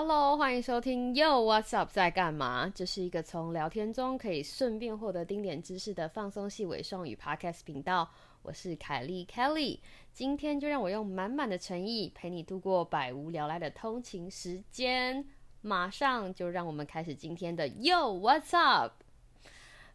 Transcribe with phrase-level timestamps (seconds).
[0.00, 2.70] Hello，欢迎收听 Yo What's Up 在干嘛？
[2.72, 8.08] 这是一个从聊天中可以顺便获得丁点知识的放松系伪双语 Podcast 频道。
[8.42, 9.80] 我是凯莉 Kelly，
[10.12, 15.26] 今天就让我用满满的诚意陪你度过百无聊赖的通勤时间。
[15.62, 18.92] 马上就让我们开始今天的 Yo What's Up。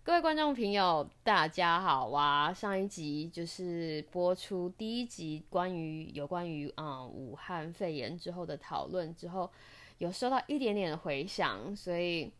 [0.04, 2.54] 各位观众朋友，大家好啊！
[2.54, 9.50] 上一集就是播出第一集关于有关于啊武汉肺炎之后的讨论之后，
[9.98, 12.32] 有收到一点点的回响，所以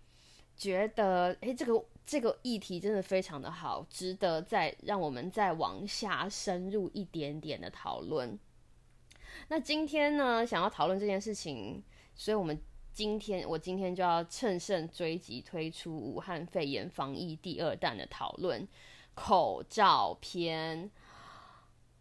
[0.56, 8.38] 觉得诶，这个这个议题真的非常的好，值得再让我们再往下深入一点点的讨论。
[9.48, 11.84] 那今天呢，想要讨论这件事情，
[12.16, 12.62] 所以我们。
[12.96, 18.68] 今天我今天就要乘胜追击，推出武汉肺炎防疫第二弹的讨论
[19.16, 20.92] 口罩篇。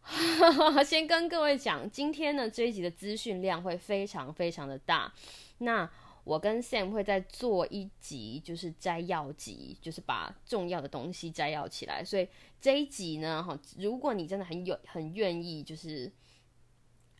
[0.84, 5.12] 先跟各位讲，今天呢这一集的资讯量会非常非常的大。
[5.58, 5.88] 那
[6.24, 12.04] 我跟 Sam 会再做一集，就是摘要集，就是把重要的东西摘要起来。
[12.04, 12.28] 所以
[12.60, 16.12] 这一集呢，哈，如果你真的很有很愿意，就是。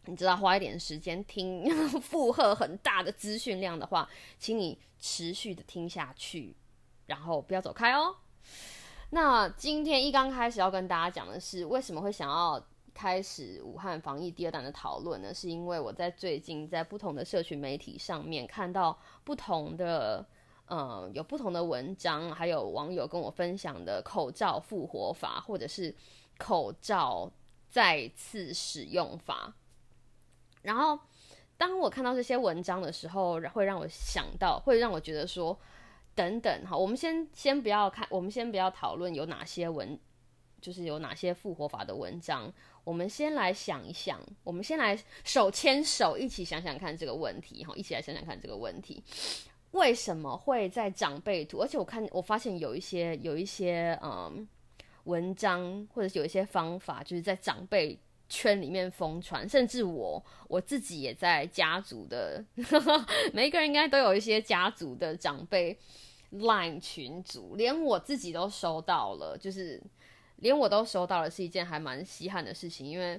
[0.06, 1.64] 你知道花一点时间听
[2.00, 6.56] 负荷很大的资讯量的话，请你持续的听下去，
[7.06, 8.16] 然后不要走开哦。
[9.10, 12.60] 那今天一刚开始要跟大家讲的是，为什么会想要
[12.94, 15.32] 开始武汉防疫第二弹的讨论呢？
[15.32, 20.26] 是因为我在最近在不同的社群媒体上面看到不同的，
[20.66, 25.94] 呃，有不同的文章，还有网友跟我分享的口罩复活法，或者是
[26.38, 27.30] 口罩
[27.68, 29.54] 再次使用法。
[30.62, 30.98] 然后，
[31.56, 35.58] 当我看到这些文章的时候，会让我想到，会让我觉得说，
[36.14, 39.98] 等等哈，我们先先不要看，我们先不要讨论有哪些文，
[40.60, 42.52] 就是有哪些复活法的文章，
[42.84, 49.02] 我们先来想一想，我们先来手牵手一起想想看这个问题哈，一起来想想看这个问题，
[49.72, 51.58] 为什么会在长辈图？
[51.58, 54.46] 而且我看我发现有一些有一些嗯
[55.04, 57.98] 文章，或者是有一些方法，就是在长辈。
[58.34, 62.42] 圈里面疯传，甚至我我自己也在家族的，
[63.34, 65.78] 每一个人应该都有一些家族的长辈
[66.36, 69.78] line 群组，连我自己都收到了，就是
[70.42, 73.18] 连我都收到了，是一件还蛮稀罕的事情，因为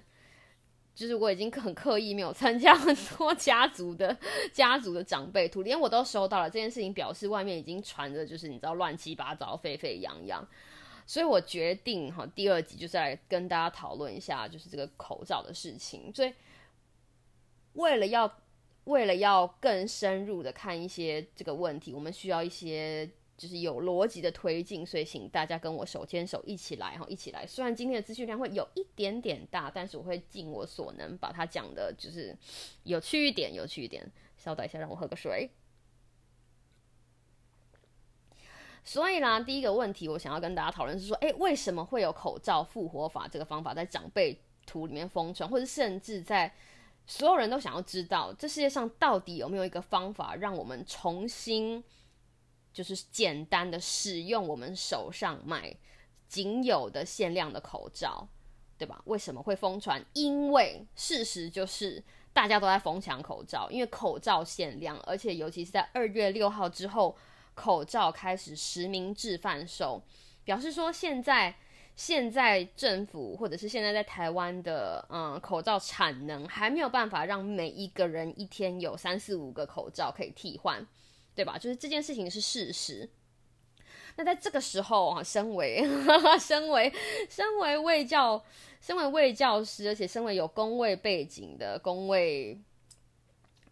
[0.93, 4.15] 就是我已经很刻意没有参加很多家族的
[4.51, 10.47] 家族的长辈图，连我都收到了这件事情，表示外面已经传的，就是你知道乱七八糟、沸沸扬扬。
[11.05, 16.13] 所以我决定哈，第二集就是来跟大家讨论一下，就是这个口罩的事情。
[16.13, 16.33] 所以
[17.73, 18.31] 为了要
[18.83, 24.85] 为了要更深入的看一些这个问题，我们需要一些就是有逻辑的推进。
[24.85, 27.45] 所以请大家跟我手牵手一起来哈，一起来。
[27.45, 32.35] 虽然今天的资讯量会有一点点大，但是我会尽我所能把它讲的，就是
[32.83, 34.11] 有趣一点，有趣一点。
[34.37, 35.49] 稍等一下，让我喝个水。
[38.85, 46.53] 所以啦，第一个问题我想要跟大家讨论是说，诶，为什么会有口罩复活法这个方法在长辈图里面疯传，或者甚至在
[47.07, 51.81] 所有人都想要知道，这世界上到底有没有一个方法让我们重新
[52.73, 55.73] 就是简单的使用我们手上买
[56.27, 58.27] 仅有的限量的口罩，
[58.77, 59.01] 对吧？
[59.05, 60.03] 为什么会疯传？
[60.13, 62.03] 因为事实就是
[62.33, 67.15] 大家都在疯抢口罩，因为口罩限量，而且尤其是在二月六号之后。
[67.55, 70.01] 口罩开始实名制贩售，
[70.43, 71.53] 表示说现在
[71.95, 80.83] 现在政府或者是现在在台湾的嗯口罩产能还没有办法让每一个人一天有三四五个口罩可以替换，
[81.35, 81.57] 对吧？
[81.57, 83.09] 就是这件事情是事实。
[84.15, 85.83] 那在这个时候啊，身为
[86.39, 86.93] 身为
[87.29, 88.43] 身为卫教
[88.79, 92.59] 身为卫教师，而且身为有工位背景的工位。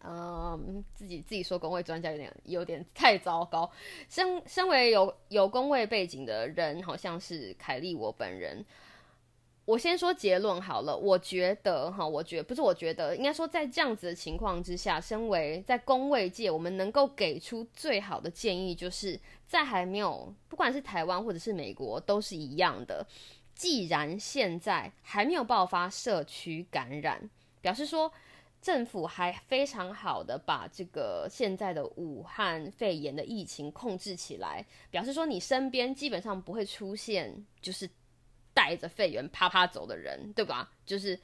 [0.04, 3.70] 嗯，自己自己说工位专家有点有点太糟糕。
[4.08, 8.64] 身身为有有工位背景的人，好像是凯莉我本人。
[9.64, 23.06] 我先说结论好了，我觉得哈，我觉不是我觉得，应该说在这样子的情况之下，身为在工位界，我们能够给出最好的建议，就是在还没有不管是台湾或者是美国都是一样的。
[23.54, 28.12] 既然现在还没有爆发社区感染，表示说。
[28.62, 37.90] 政府还非常好的把这个现在的武汉肺炎的疫情控制起来，表示说你身边基本上不会出现就是
[38.54, 40.70] 带着肺炎啪啪走的人，对吧？
[40.84, 41.18] 就是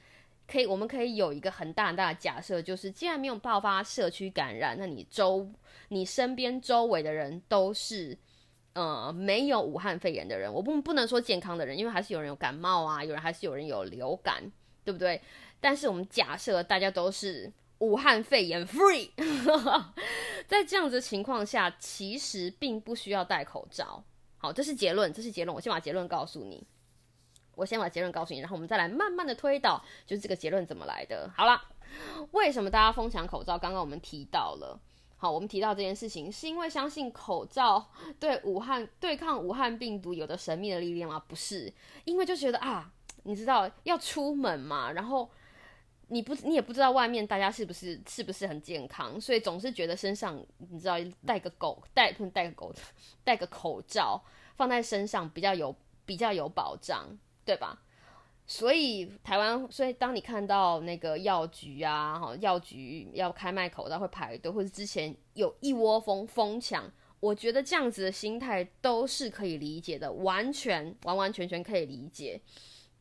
[0.47, 5.47] 可以，我们可以有一个很大很大的假设，就是既然没有爆发社区感染，那你周
[5.89, 8.17] 你身边周围的人都是
[8.73, 14.43] 呃没有武汉肺炎的人，我不不能说健康的人，因为还是有人有感冒啊，有人还是有人有流感，
[14.83, 15.21] 对不对？
[15.59, 19.09] 但是我们假设大家都是武汉肺炎 free。
[20.47, 24.03] 在这样子的情况下，其实并不需要戴口罩。
[24.37, 25.53] 好，这是结论，这是结论。
[25.53, 26.65] 我先把结论告诉你。
[27.59, 31.29] 我先把结论告诉你，然后我们再来慢慢的推导，就是这个结论怎么来的。
[31.35, 31.61] 好了，
[32.31, 33.57] 为什么大家疯抢口罩？
[33.57, 34.79] 刚刚我们提到了。
[35.17, 37.85] 好，我们提到这件事情，是因为相信口罩
[38.21, 41.21] 对武汉对抗武汉病毒有的神秘的力量吗？
[41.27, 41.73] 不是，
[42.05, 42.89] 因为就觉得啊，
[43.23, 45.29] 你知道要出门嘛，然后
[46.07, 50.95] 你不你也不知道外面大家是不是是不是很健康，所以总是觉得身上你知道
[51.25, 52.73] 带个狗带不能带个狗
[53.25, 54.23] 带个口罩
[54.55, 55.75] 放在身上比较有
[56.05, 57.05] 比较有保障，
[57.49, 57.81] 对吧？
[58.45, 72.39] 所以台湾，所以当你看到那个药局啊，哈，药局要开卖口罩会排队，或者之前有一窝蜂疯抢，我觉得这样子的心态都是可以理解的，完全完完全全可以理解。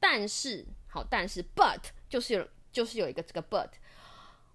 [0.01, 3.69] 但是，好，但是，but 就是有就是有一个这个 but，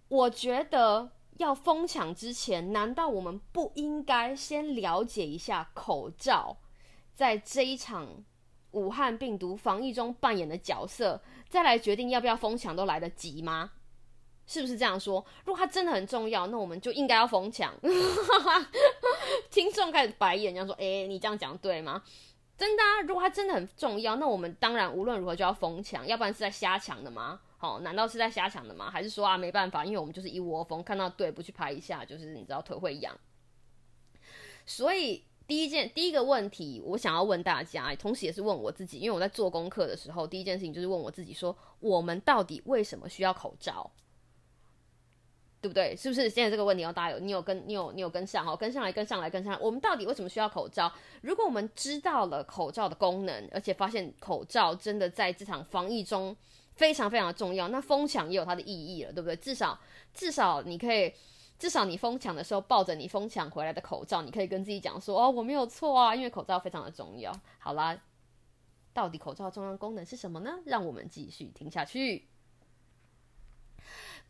[0.07, 6.57] 我觉得要疯抢之前，难道我们不应该先了解一下口罩
[7.13, 8.23] 在这一场？
[8.73, 13.71] 武汉病毒防疫中扮演的角色，再来决定要不要疯抢都来得及吗？
[14.45, 15.25] 是不是这样说？
[15.45, 17.73] 如果它真的很重要，那我们就应该要疯抢。
[19.49, 22.03] 听众开始白眼，这样说：“哎，你这样讲对吗？”
[22.57, 23.01] 真的啊！
[23.07, 27.39] 如果它真的很重要，那我们当然无论如何就要疯抢，要不然是在瞎抢的吗？
[27.57, 28.91] 好，难道是在瞎抢的吗？
[28.91, 33.17] 还是说啊，没办法，因为我们就是一窝蜂，看到队不去排一下，就是你知道腿会痒，
[34.65, 35.23] 所以。
[35.53, 43.91] 第一件第一个问题，我想要问大家，同时也是问我自己，因为我在做功课的时候，第一件事情就是问我自己：说我们到底为什么需要口罩？
[45.61, 45.95] 对不对？
[45.95, 50.91] 是不是现在这个问题要大家有你有跟你有你有跟上哦，跟上来跟上来跟上来，我们到底为什么需要口罩？
[51.21, 56.35] 如果我们知道了口罩的功能，而且发现口罩真的在这场防疫中
[56.73, 59.35] 非常非常的重要，那疯抢也有它的意义了，对不对？
[59.35, 59.79] 至少
[60.15, 61.13] 至少你可以。
[61.63, 67.97] 至少你疯抢的时候，抱着你疯抢回来的口罩，你可以跟自己讲说：“哦，我没有错啊，因为口罩非常的重要。”好啦，
[68.91, 70.59] 到底口罩重要功能是什么呢？
[70.65, 72.27] 让我们继续听下去。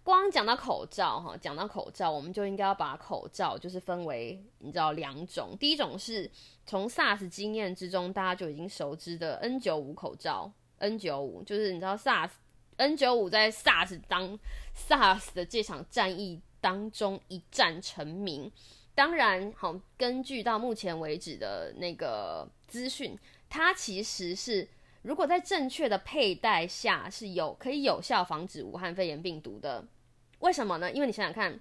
[0.03, 5.57] 光讲到口罩哈，讲到口罩，我们就应该要把口罩就是分为你知道两种。
[5.59, 6.29] 第一种是
[6.67, 12.29] 从 SARS 经验之中大家就已经熟知的 N 九五口罩，N 九五就是你知道 SARS
[12.77, 14.37] N 九五在 SARS 当
[14.75, 16.39] SARS 的这场战役。
[16.63, 18.49] 当中一战成名，
[18.95, 19.77] 当然好。
[19.97, 23.19] 根据到目前为止的那个资讯，
[23.49, 24.65] 它其实是
[25.01, 29.85] 如果在正确的佩戴下是有可以有效防止武汉肺炎病毒的。
[30.39, 30.89] 为什么呢？
[30.93, 31.59] 因为你想想看，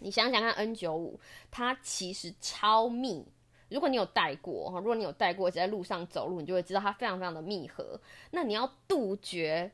[0.00, 1.20] 你想想看，N 九五
[1.52, 3.24] 它其实超密。
[3.68, 8.00] 如果你有戴过哈，如果你有戴过，在路上走路，你就会知道它非常非常的密合。
[8.32, 9.70] 那你要杜绝。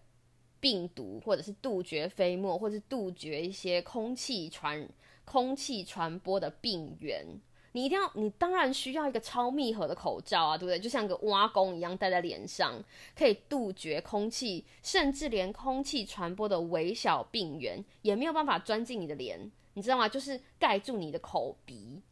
[0.60, 4.88] 病毒，或者是杜绝飞沫，或者是杜绝一些空气传
[5.24, 7.24] 空气传播的病源，
[7.72, 10.78] 你一定要，你当然需要一个超密合的口罩啊，对不对？
[10.78, 12.82] 就像个挖工一样戴在脸上，
[13.16, 20.08] 可以杜绝空气，甚至连空气传播的微小病源也没有办法钻进你的脸，你知道吗？
[20.08, 22.02] 就是盖住你的口鼻，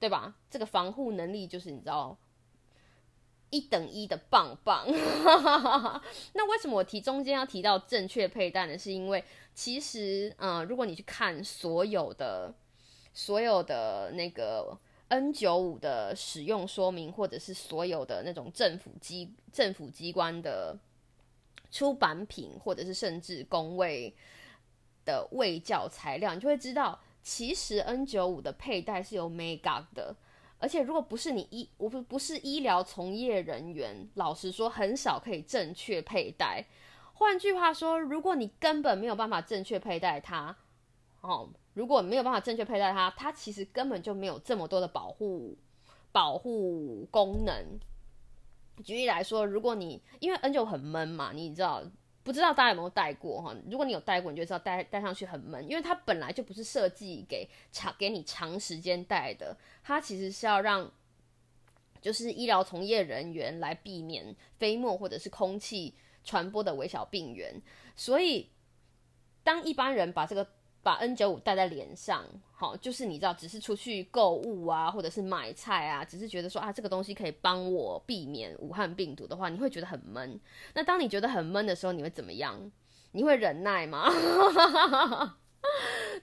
[0.00, 0.34] 对吧？
[0.50, 2.16] 这个防护能力就是你知道。
[3.54, 4.84] 一等一的棒棒，
[6.34, 8.76] 那为什么我提中间要提到正确佩戴呢？
[8.76, 9.22] 是因为
[9.54, 12.52] 其实，嗯，如果你去看所有的
[13.12, 20.76] 所有的那个 N 九五的使用说明，或者是所有的那种政府机政府机关的
[21.70, 24.12] 出版品，或者是甚至工位
[25.04, 30.16] 的卫教材料，你就会知道，其实 N 九五的佩戴是有 mega 的。
[30.64, 36.64] 而且，如果不是你医，我不不是医疗从业人员，老实说，很少可以正确佩戴。
[37.12, 40.56] 换句话说，如果你根本没有办法正确佩戴它，
[41.20, 45.54] 哦，如果没有办法正确佩戴它，它其实根本就没有这么多的保护
[46.10, 47.78] 保护功能。
[48.82, 51.82] 举例来说，如果你因为 N 九很闷嘛，你知道。
[52.24, 53.54] 不知道大家有没有戴过哈？
[53.70, 60.90] 如果你有戴过，你就知道戴戴上去很闷，因为它本来就不是设计给长给你长时间戴的，它其实是要让
[62.00, 67.62] 就是医疗从业人员来避免飞沫或者是空气传播的微小病源，
[67.94, 68.50] 所以
[69.44, 70.44] 当一般人把这个。
[70.84, 72.26] 把 N 九五戴在脸上，
[72.56, 80.38] 好，就是你知道，只是出去购物啊，或者是买菜啊，只是觉得说啊，这个东西可以帮我避免武汉病毒的话，你会觉得很闷。
[80.74, 82.70] 那当你觉得很闷的时候，你会怎么样？
[83.12, 84.08] 你会忍耐吗？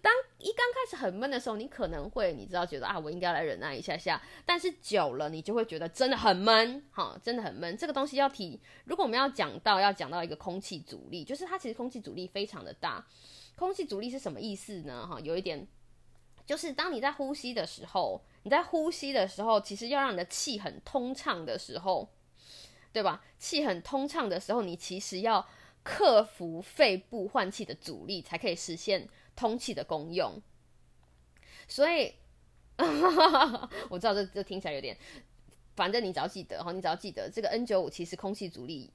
[0.01, 7.75] 当一刚开始很闷的时候，你可能会你知道觉得啊，我应该来忍耐一下下，但是久了你就会觉得真的很闷，哈，真的很闷。
[7.75, 13.05] 这个东西要提，如果我们要讲到要讲到一个空气阻力，就是它其实空气阻力非常的大。
[13.55, 15.05] 空气阻力是什么意思呢？
[15.05, 15.67] 哈，有一点，
[16.51, 22.09] 就是当你在呼吸的时候，你在呼吸的时候，其实要让你的气很通畅的时候，
[22.91, 23.23] 对吧？
[23.39, 25.47] 气很通畅的时候，你其实要
[25.81, 30.41] 克服肺部换气的阻力，才可以实现通气的功用。
[31.69, 32.13] 所以，
[33.89, 34.97] 我知道这这听起来有点，
[35.77, 38.91] 反正你只要记得哈，你只要记得这个 N 九五其实空气阻力。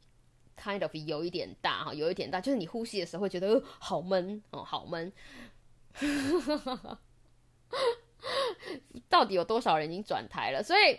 [0.58, 5.10] kind of 有一点大哈，有一点大，就是你呼吸的时候会觉得好闷哦，好闷。
[9.08, 10.62] 到底有多少人已经转台了？
[10.62, 10.98] 所以，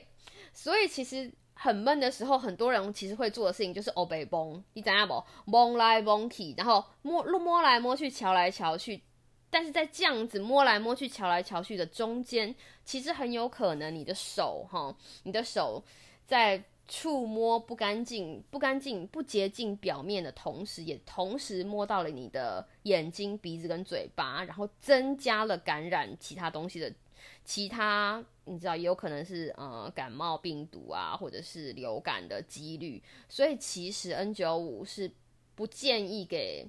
[0.54, 9.02] 所以其实很闷的时候，很多人其实会做的事情就是哦北崩，你怎样不蒙来蒙去，然后摸摸来摸去，瞧来瞧去。
[9.50, 15.84] 但是在这样子摸来摸去、瞧来瞧去的中间，其实很有可能你的手哈，你的手
[16.26, 16.64] 在。
[16.88, 26.94] 触摸不干净、不干净、不洁净表面的同时，也同时摸到了你的眼睛、鼻子跟嘴巴，然后增加了感染其他东西的
[27.44, 33.04] 其他，你知道，也有可能是呃感冒病毒啊，或者是流感的几率。
[33.28, 35.12] 所以其实 N 九五是
[35.56, 36.66] 不建议给。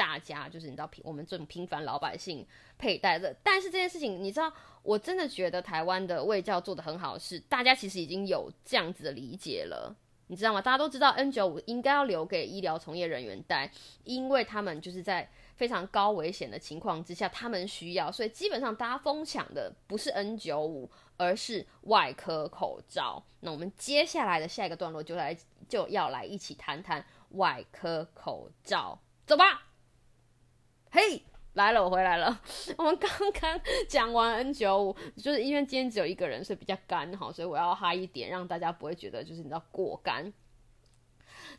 [0.00, 2.46] 大家就是你知道平我们这种平凡老百姓
[2.78, 4.50] 佩戴的，但是这件事情你知道，
[4.82, 9.94] 我真的觉得台湾的卫教做的很好，是大家其实已经有这样子的理解了，
[10.28, 10.62] 你知道吗？
[10.62, 13.70] 大家都知道 N 九五应该要留给医疗从业人员戴，
[14.04, 23.22] 因为他们就是在非常高危险的情况之下，他们需要，所以基本上大家疯抢的不是 N 九五，而是外科口罩。
[23.40, 25.36] 那我们接下来的下一个段落就来
[25.68, 29.66] 就要来一起谈谈外科口罩，走吧。
[30.92, 32.40] 嘿，来了，我回来了。
[32.76, 40.32] 我们刚刚讲完 N 九五，就是因为今天只有一个人，所以比较干哈，所以我要嗨一点，让大家不会觉得就是你知道过干。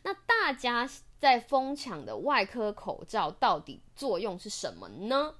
[0.02, 0.86] 那大家
[1.18, 5.34] 在疯抢的外科口罩到底作用是什么呢？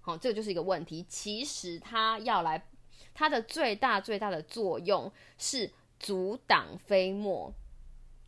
[0.00, 1.04] 好，这个就是一个问题。
[1.08, 2.68] 其实它要来，
[3.14, 7.52] 它的最大最大的作用是阻挡飞沫。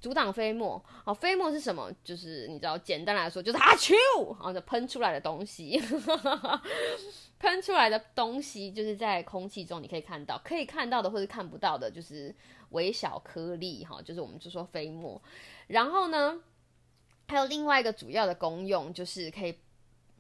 [0.06, 1.90] 阻挡飞沫，好，飞沫是什么？
[2.04, 3.92] 就是你知道，简单来说就是阿丘，
[4.34, 5.82] 然后就喷出来的东西，
[7.40, 12.32] 喷出来的东西就是在空气中你可以看到，可以看到的或者看不到的，就是
[12.68, 15.20] 微小颗粒，哈，就是我们就说飞沫。
[15.66, 16.40] 然后呢，
[17.26, 19.58] 还有另外一个主要的功用，就是可以。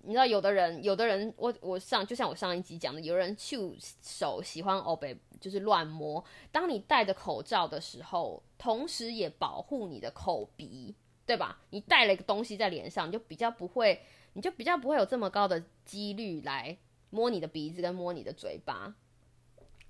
[0.06, 6.24] 你知道，有的人，有的人，我我上就像我上一集讲的，有人就手喜欢哦被就是乱摸。
[6.52, 10.94] 当你戴着口罩的时候，同时也保护你的口鼻，
[11.26, 11.60] 对吧？
[11.70, 14.00] 你戴了一个东西在脸上，你就比较不会，
[14.34, 16.78] 你就比较不会有这么高的几率来
[17.10, 18.94] 摸你的鼻子跟摸你的嘴巴，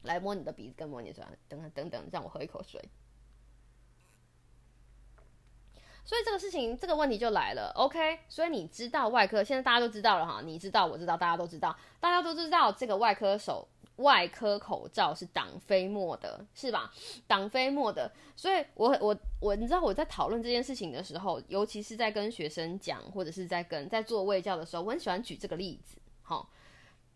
[0.00, 2.82] 来摸你的鼻子跟摸你的嘴巴，等等等等，让我喝一口水。
[6.06, 8.20] 所以这个事情，这个问题就来了，OK？
[8.28, 16.92] 所以你知道外科，现在大家都知道了哈，你知道，我知道，大家都知道，大家都知道这个外科手外科口罩是挡飞沫的，是吧？
[17.26, 18.08] 挡飞沫的。
[18.36, 26.46] 所以我我我，你知道我在讨论这件事情的时候，尤其是在跟学生讲，或者是在跟在做卫教的时候，我很喜欢举这个例子，哈，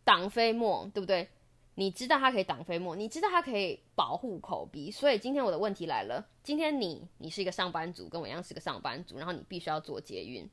[0.03, 1.29] 挡飞沫，对不对？
[1.77, 6.23] 你知道它可以挡飞沫，你知道它可以保护口鼻，所以今天我的问题来了。
[6.43, 10.47] 今天你你是一个上班族，跟我一样是个上班族，然后你必须要做捷运，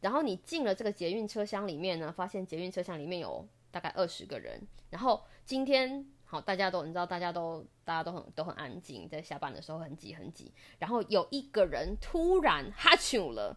[0.00, 13.56] 然后你进了这个捷运车厢里面呢，发现捷运车厢里面有大概二十个人，然后今天好，大家都你知道，大家都大家都很都很安静，在下班的时候很挤很挤，然后有一个人突然哈啾了，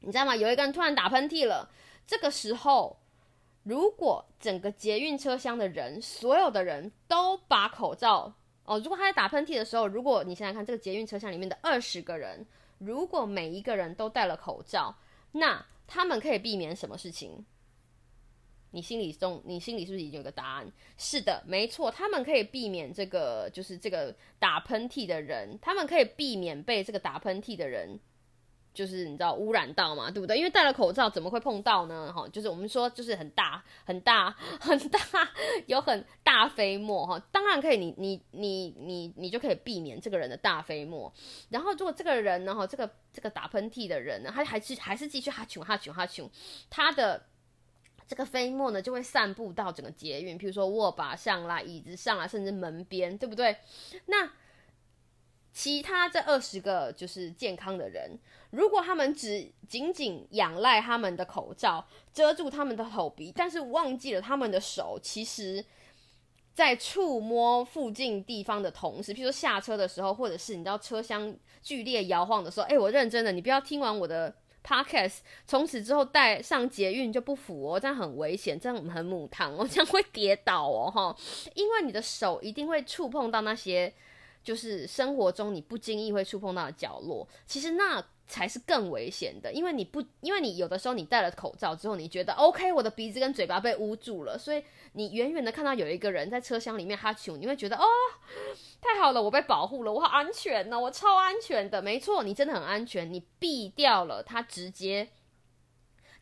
[0.00, 0.36] 你知道吗？
[0.36, 1.70] 有一个人突然打喷嚏了，
[2.06, 2.98] 这个时候。
[3.68, 8.32] 如果整个捷运车厢的人，所有的人都把口罩
[8.64, 12.46] 哦，如果他在打喷嚏的时候，如果你想想看，这个捷运车厢里面的二十个人，
[12.78, 14.96] 如果每一个人都戴了口罩，
[15.32, 17.44] 那他们可以避免什么事情？
[18.70, 20.72] 你心里中，你心里是不是已经有个答案？
[20.96, 28.00] 是的，没错，他们可以避免这个，就是这个打喷嚏的人，他们可以避免被这个打喷嚏的人。
[28.78, 30.38] 就是你知道污染到嘛，对不对？
[30.38, 32.12] 因为戴了口罩怎么会碰到呢？
[32.14, 34.30] 哈，就是我们说就是很大很大
[34.60, 35.00] 很大
[35.66, 41.12] 有很大飞沫哈，当然可以，你你你你你就可以避免这个人的大飞沫。
[41.48, 46.30] 然后如果这个人呢，哈，这个这个打喷嚏的人呢，他还是还是继续哈穷哈穷哈穷，
[46.70, 47.24] 他的
[48.06, 53.56] 这个飞沫呢就会散布到整个捷运，比如说握把上啦、椅子上啦，甚至门边，对不对？
[54.06, 54.30] 那
[55.52, 58.16] 其他这二十个就是健康的人，
[58.50, 65.64] 如果他们只仅仅仰赖他们的口罩遮住他们的口鼻，但是忘记了他们的手，其实，
[66.54, 74.32] 在触摸附近地方的同时，譬如说下车的时候，或者是你知道车厢剧烈摇晃的时候，哎，我认真的，你不要听完我的
[74.64, 81.16] podcast，从此之后带上捷运就不符哦，这样很危险，这样很母汤哦，这样会跌倒哦，哈，
[81.54, 83.92] 因为你的手一定会触碰到那些。
[84.42, 97.84] 就是生活中你不经意会触碰到的角落，其实那才是更危险的，因为你不，因为你有的时候你戴了口罩之后，你觉得 OK，我的鼻子跟嘴巴被捂住了，所以你远远的看到有一个人在车厢里面哈啾，你会觉得哦，
[98.82, 105.08] 太好了，我被保护了，我好安全呢，我超安全的，没错，你真的很安全，你避掉了他直接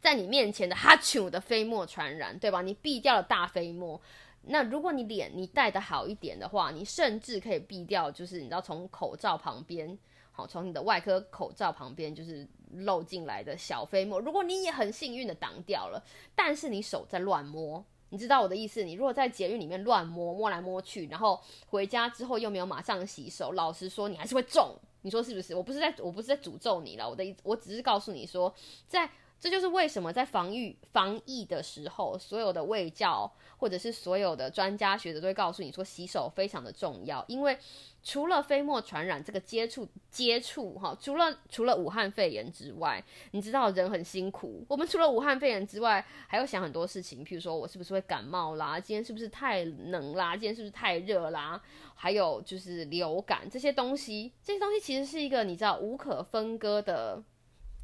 [0.00, 2.62] 在你面前的哈啾的飞沫传染，对吧？
[2.62, 4.00] 你避掉了大飞沫。
[4.49, 9.99] 那如果你脸你戴的好一点的话，你甚至可以避掉，就是你知道从口罩旁边，
[10.31, 14.21] 好从你的外科口罩旁边就是漏进来的小飞沫。
[14.21, 16.00] 如果你也很幸运的挡掉了，
[16.35, 18.85] 但是你手在乱摸，你知道我的意思？
[18.85, 24.75] 你如果在捷运里面乱摸摸来摸去，然后回家之后又没有马上洗手，老实说你还是会中。
[25.03, 25.55] 你说是不是？
[25.55, 28.55] 我不是在我不是在诅咒你了，我的意我只是告诉你说
[28.87, 29.11] 在。
[29.38, 37.25] 这就是为什么在防御防疫的时候，所有的卫教或者是所有的专家学者都会告诉你说，洗手非常的重要。
[37.28, 37.57] 因为
[38.02, 43.02] 除了飞沫传染这个接触接触哈，除了除了武汉肺炎之外，
[43.33, 44.64] 你知道人很辛苦。
[44.69, 51.61] 我们除了武汉肺炎之外，还要想很多事情，譬如说我是不是会感冒啦，今天是不是太冷啦，今天是不是太热啦，
[51.95, 57.23] 还有就是流感这些东西，这些东西其实是一个你知道无可分割的。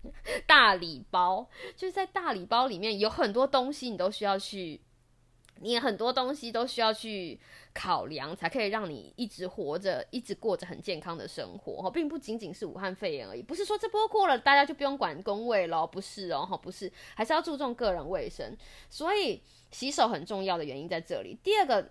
[0.47, 4.81] 大礼包就是在大礼包里面有很多东西，你都需要去，
[5.61, 7.39] 你很多东西都需要去
[7.73, 11.83] 考量，才可以让你一直活着，一直过着很健康的生活。
[11.83, 18.57] 哈，并不仅仅是武汉肺炎而已，不是说这波过了，大家就不用管工位了，不是哦，哈，不是，还是要注重个人卫生。
[18.89, 21.39] 所以洗手很重要的原因在这里。
[21.43, 21.91] 第二个。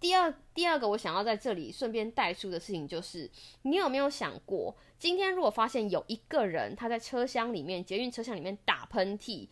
[0.00, 3.30] 第二，第二个我想要在这里顺便带出的事情就是，
[3.62, 9.46] 你有没有想过，今天如果发现有一个人他在车厢里面，捷运车厢里面打喷嚏，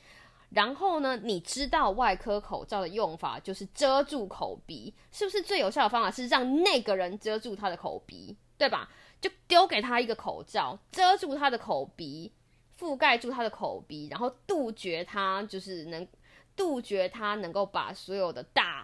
[0.49, 8.91] 然后呢，你知道外科口罩的用法就是遮住口鼻，是不是最有效的方法是让那个人遮住他的口鼻，对吧？
[9.21, 12.33] 就丢给他一个口罩，遮住他的口鼻，
[12.79, 16.07] 覆盖住他的口鼻，然后杜绝他就是能
[16.55, 18.78] 杜绝他能够把所有的大。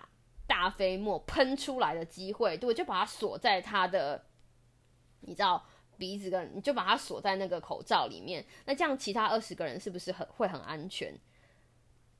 [0.54, 4.24] 大飞沫喷出来的机会，对，就把它锁在他的，
[5.22, 5.60] 你知道
[5.98, 8.46] 鼻子跟，你就把它锁在那个口罩里面。
[8.64, 11.12] 那这样其他二十个人是不是很会很安全？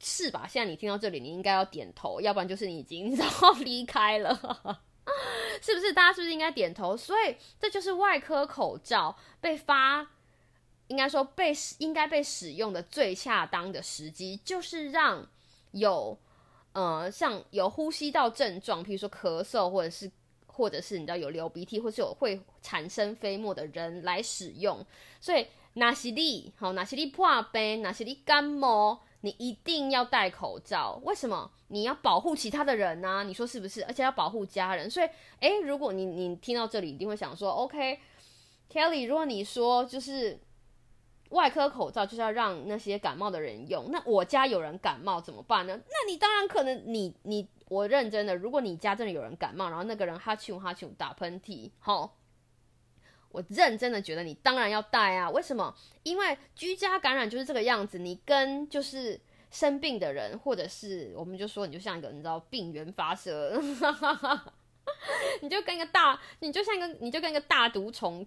[0.01, 0.49] 是吧？
[0.49, 4.35] 现在你听到这里，你应该要点头，要不然就是你已经 然后离开了，
[5.62, 5.92] 是不是？
[5.92, 6.97] 大家是不是应该点头？
[6.97, 10.09] 所以这就是外科口罩被发，
[10.88, 15.25] 应该说被应该被使用的最恰当的时机，就是让
[15.70, 16.18] 有。
[16.75, 20.11] 呃，像有呼吸道症状，譬如说咳嗽，或者是
[20.47, 24.85] 或者是你知道有流鼻涕，或是有会产生飞沫的人来使用。
[25.21, 31.01] 所以，哪些你好，哪些你破病，哪些你感冒，你一定要戴口罩。
[31.05, 31.51] 为什么？
[31.69, 33.23] 你要保护其他的人呢？
[33.25, 33.85] 你说是不是？
[33.85, 34.91] 而且要保护家人。
[34.91, 35.09] 所以，
[35.41, 40.41] 诶，如果你你听到这里，一定会想说，OK，Kelly，如果你说就是。
[41.31, 45.77] 外科口罩就是要让那些感冒的人用，那我家有人感冒怎么办呢？
[45.77, 52.17] 那你当然可能，你你我认真的，如果你家真的有人感冒，然后那个人哈啾哈啾打喷嚏，好，
[53.31, 55.29] 我认真的觉得你当然要戴啊。
[55.31, 55.75] 为什么？
[56.05, 63.61] 因为居家感染就是这个样子，你跟就是生病的人，或者是我们就说你就像一个你知道病原发射，
[65.43, 68.25] 你就跟一个大，你就像一个你就跟一个大毒虫。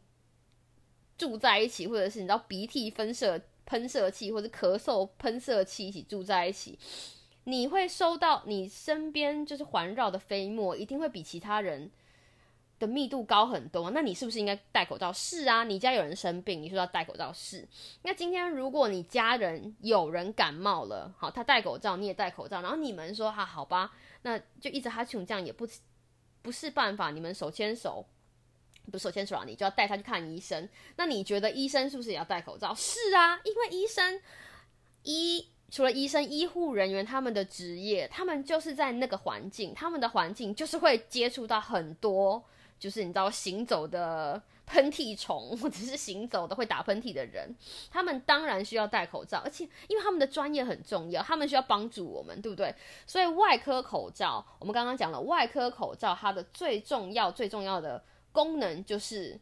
[1.17, 6.77] 住在一起，或者是你知道鼻涕喷射喷射器，或者咳嗽喷射器一起住在一起，
[7.45, 11.89] 你会收到你身边就是环绕的飞沫，一定会比其他人
[12.79, 13.89] 的密度高很多。
[13.91, 15.11] 那你是不是应该戴口罩？
[15.11, 17.67] 是啊，你家有人生病，你说要戴口罩是。
[18.03, 25.67] 那今天如果你家人有人感冒了，好，他戴口罩，你也戴口罩，然后你们说哈好吧，那就一直哈穷这样也不
[26.41, 28.05] 不是办法，你们手牵手。
[28.91, 30.67] 不是手牵手啊，你就要带他去看医生。
[30.95, 32.73] 那你觉得医生是不是也要戴口罩？
[32.73, 34.21] 是啊，因为医生
[35.03, 42.41] 医除了医生，医护人员他们的职业，他们就是在那个环境，他们的环境就是会接触到很多，
[42.79, 47.53] 就是你知道行走的喷嚏虫，或者是行走的会打喷嚏的人，
[47.91, 49.39] 他们当然需要戴口罩。
[49.43, 52.73] 而且因为他们的专业很重要，他们需要帮助我们，对不对？
[53.05, 58.01] 所以外科口罩，我们刚刚讲了，外科口罩它的最重要、最重要的。
[58.37, 59.39] 功能就是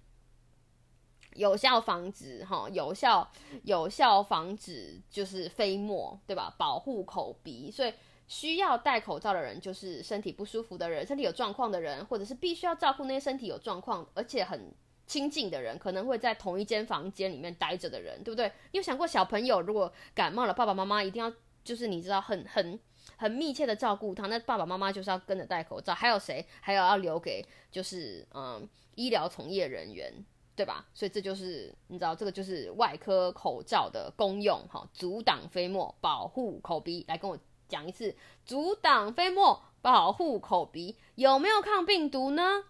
[1.33, 3.29] 有效防止哈，有效
[3.63, 6.55] 有效防止就是飞沫，对吧？
[6.57, 7.93] 保护口鼻，所以
[8.25, 14.73] 需要戴口罩的人就是身体不舒服的人，身体有状况的人，或者是必须要照顾那些身体有状况而且很
[15.05, 18.47] 亲近的人，可能会在同一间房间里面待着的人，对不对？
[18.71, 21.29] 你有想过小朋友如果感冒了，爸爸妈妈一定要
[21.65, 22.79] 就是你知道很很
[23.17, 26.45] 很密切的照顾他，那爸爸妈妈就是要跟着戴口罩，还有谁？
[26.61, 30.25] 还有要留给就是嗯医疗从业人员。
[30.57, 30.85] 对吧？
[30.93, 37.03] 所以这就是你知道，这个就是外科口罩的功用，哈，阻挡飞沫，保护口鼻。
[37.09, 42.63] 来跟我讲一次，阻挡飞沫，保护口鼻，有没有抗病毒呢？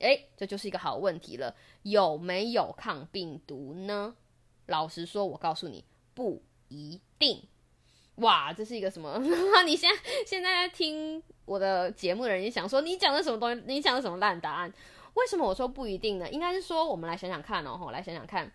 [0.00, 4.14] 诶，这就是一个好问题了，有没有抗病毒呢？
[4.66, 7.48] 老实说，我告诉你，不一定。
[8.16, 9.18] 哇，这是一个什么？
[9.64, 13.62] 你现在现在在听我的节目的人，想说你讲的什么东西？
[13.66, 14.70] 你讲的什么烂答案？
[15.14, 16.30] 为什么我说不一定呢？
[16.30, 18.50] 应该是说，我们来想想看哦，来想想看。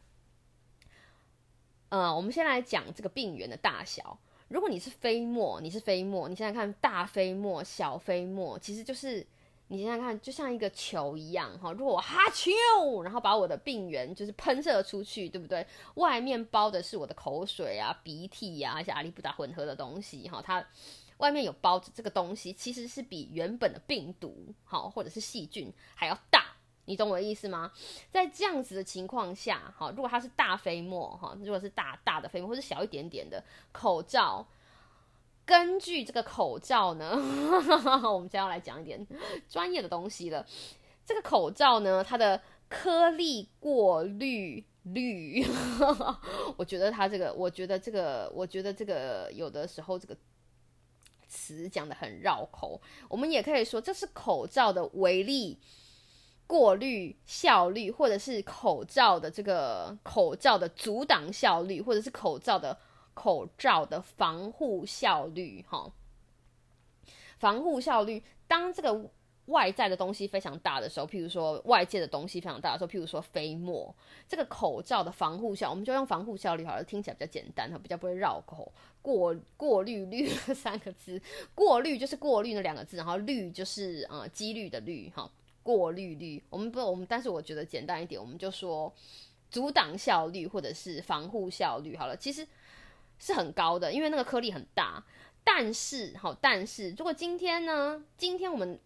[1.90, 4.20] 呃，我们先来讲这个病源的大小。
[4.48, 9.26] 如果你是飞沫，你是飞沫，你想想看，大飞沫、小飞沫，其实就是
[9.68, 11.72] 你想想看，就像一个球一样哈。
[11.72, 15.66] 如果我哈啾，然后把我的病源就是喷射出去，对不对？
[15.96, 20.66] 外面包的是我的口水啊、鼻涕呀，一些阿里不达混合的东西哈，它。
[21.18, 26.47] 外面有包着这个东西，其实是比原本的病毒好，或者是细菌还要大，
[26.88, 27.72] 你懂我的意思吗？
[28.10, 34.48] 在这样子的情况下，哈，如果它是大飞沫，哈，如果是大大的飞沫，或者小一点点的口罩，
[35.46, 37.12] 根据这个口罩呢，
[38.12, 39.06] 我们将要来讲一点
[39.50, 40.46] 专业的东西了。
[41.06, 45.46] 这个口罩呢，它的颗粒过滤率，
[46.58, 50.18] 我觉得它这个，我觉得这个，我觉得这个有的时候这个。
[51.30, 55.58] 词讲的很绕口，我们也可以说这是口罩的微粒
[56.48, 62.76] 过滤效率，或者是口罩的这个口罩的阻挡效率，或者是口罩的
[63.14, 65.64] 口罩的防护效率。
[65.70, 65.92] 哈，
[67.38, 69.12] 防护效率，当这个。
[69.48, 73.96] 外在的东西非常大的时候，譬如说外界的东西非常大的时候，譬如说飞沫，
[74.28, 78.70] 这个口罩的防护效，我们就用防护效率好了，听起来比较简单，哈，比较不会绕口。
[79.02, 81.22] 过过滤率三个字，
[81.56, 85.32] 过滤就是过滤那两个字，然后率就是呃几率的率，哈，
[85.68, 86.42] 过滤率。
[86.50, 88.94] 我们不，我们但是我觉得简单一点，我们就说
[89.52, 92.48] 阻挡效率或者是防护效率好了，其实
[93.20, 95.04] 是很高的，因为那个颗粒很大。
[95.44, 98.80] 但是，好，但是如果今天呢，今天我们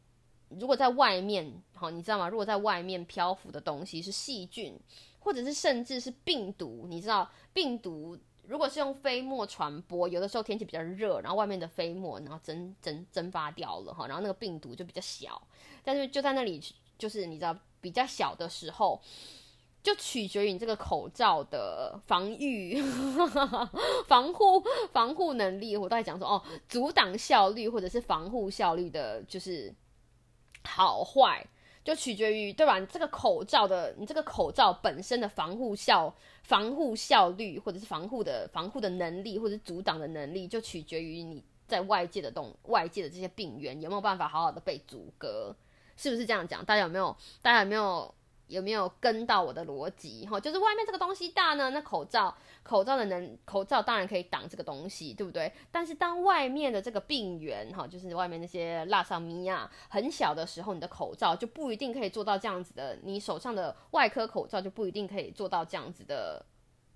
[0.49, 2.27] 如果在外面，好，你知道吗？
[2.27, 4.75] 如果在外面漂浮的东西是细菌，
[5.19, 15.41] 或者是甚至是病毒，你知道，病毒如果是用飞沫传播，有的时候天气比较热，然后外面的飞沫然后蒸蒸蒸发掉了哈，然后那个病毒就比较小，
[15.83, 16.61] 但是就在那里，
[16.97, 19.01] 就是你知道比较小的时候，
[19.83, 22.81] 就取决于你这个口罩的防御、
[24.07, 25.77] 防护、防护能力。
[25.77, 29.73] 我都在讲说哦，阻挡效率或者是防护效率的，就是。
[30.63, 31.43] 好坏
[31.83, 32.79] 就取决于对吧？
[32.79, 36.13] 你这个口罩的，你这个口罩本身的防护效、
[36.43, 45.55] 防护效率，或者是防护的防护的能力，或者是阻挡的能力，就取决于你在外界的动、外界的这些病源有没有办法好好的被阻隔，
[45.97, 46.63] 是不是这样讲？
[46.63, 47.15] 大家有没有？
[47.41, 48.13] 大家有没有？
[48.51, 50.27] 有没有跟到我的逻辑？
[50.27, 55.51] 哈，就是外面这个东西大呢，那口罩口罩的能口罩当然可以挡这个东西，对不对？
[55.71, 66.45] 但是当外面的这个病源哈，就是外面那些拉上米亚很小的时候，你的口罩就不一定可以做到这样子的，你手上的外科口罩就不一定可以做到这样子的，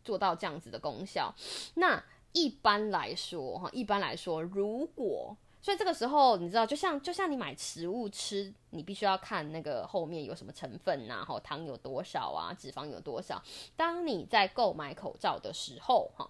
[0.04, 1.34] 做到这样子的功效。
[1.76, 13.41] 那一般来说哈，一般来说，如果所以这个时候，你知道，就像就像你买食物吃，你必须要看那个后面有什么成分呐，哈，糖有多少啊，脂肪有多少。
[13.75, 16.30] 当你在购买口罩的时候，哈，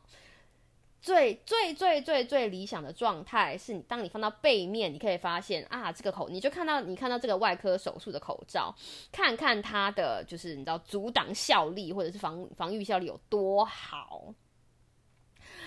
[1.02, 8.74] 最最最最最理想的状态是你，当你放到背面，你可以发现啊，这个口，你就看到你看到这个外科手术的口罩，
[9.12, 14.34] 看看它的就是你知道阻挡效力或者是防防御效力有多好。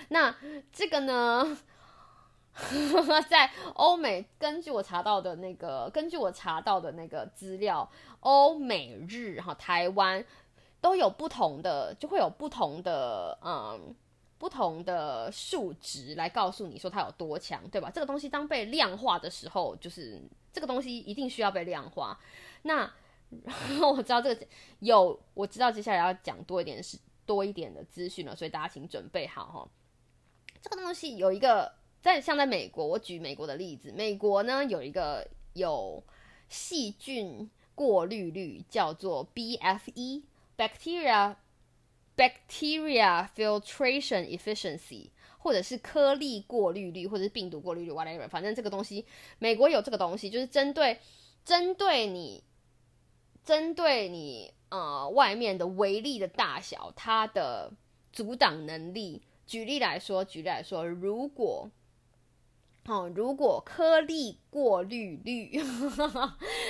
[0.07, 0.35] 那
[0.71, 1.55] 这个呢？
[3.29, 10.23] 在欧美，根据我查到的那个，根据我查到的那个资料，欧美日哈台湾
[10.81, 13.95] 都有不同的，就会有不同的嗯
[14.37, 17.89] 不同的数值来告诉你说它有多强，对吧？
[17.89, 22.19] 这个东西当被量化的时候，就是这个东西一定需要被量化。
[22.63, 22.91] 那
[23.43, 24.47] 然后我知道这个
[24.79, 29.67] 有，我知道接下来要讲多一点是多一点的资讯了，所以大家请准备好哈。
[30.61, 31.78] 这个东西有一个。
[32.01, 36.03] 在像在美国，我举美国的例子，美国呢有一个有
[36.47, 40.23] 细菌过滤率叫做 BFE
[40.57, 41.35] bacteria
[42.15, 49.05] bacteria filtration efficiency，或者是颗粒过滤率，或者是病毒过滤率，whatever，反正这个东西
[49.37, 50.99] 美国有这个东西，就是针对
[51.45, 52.43] 针对你
[53.43, 57.71] 针对你呃外面的微粒的大小，它的
[58.11, 59.21] 阻挡能力。
[59.47, 61.69] 举例来说，举例来说，如果
[62.89, 65.61] 哦，如果颗粒过滤率，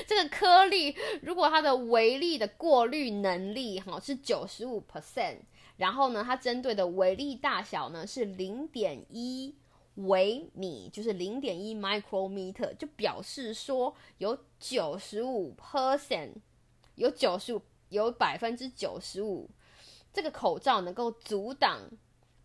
[0.05, 5.37] 这个颗粒如果它的微粒的过滤能力哈是九十五 percent，
[5.77, 9.55] 然后呢，它针对的微粒大小呢是零点一
[9.95, 16.33] 微米，就是零点一 micrometer，就表示说有九十五 percent，
[16.95, 19.49] 有九十五，有百分之九十五，
[20.11, 21.89] 这个口罩能够阻挡。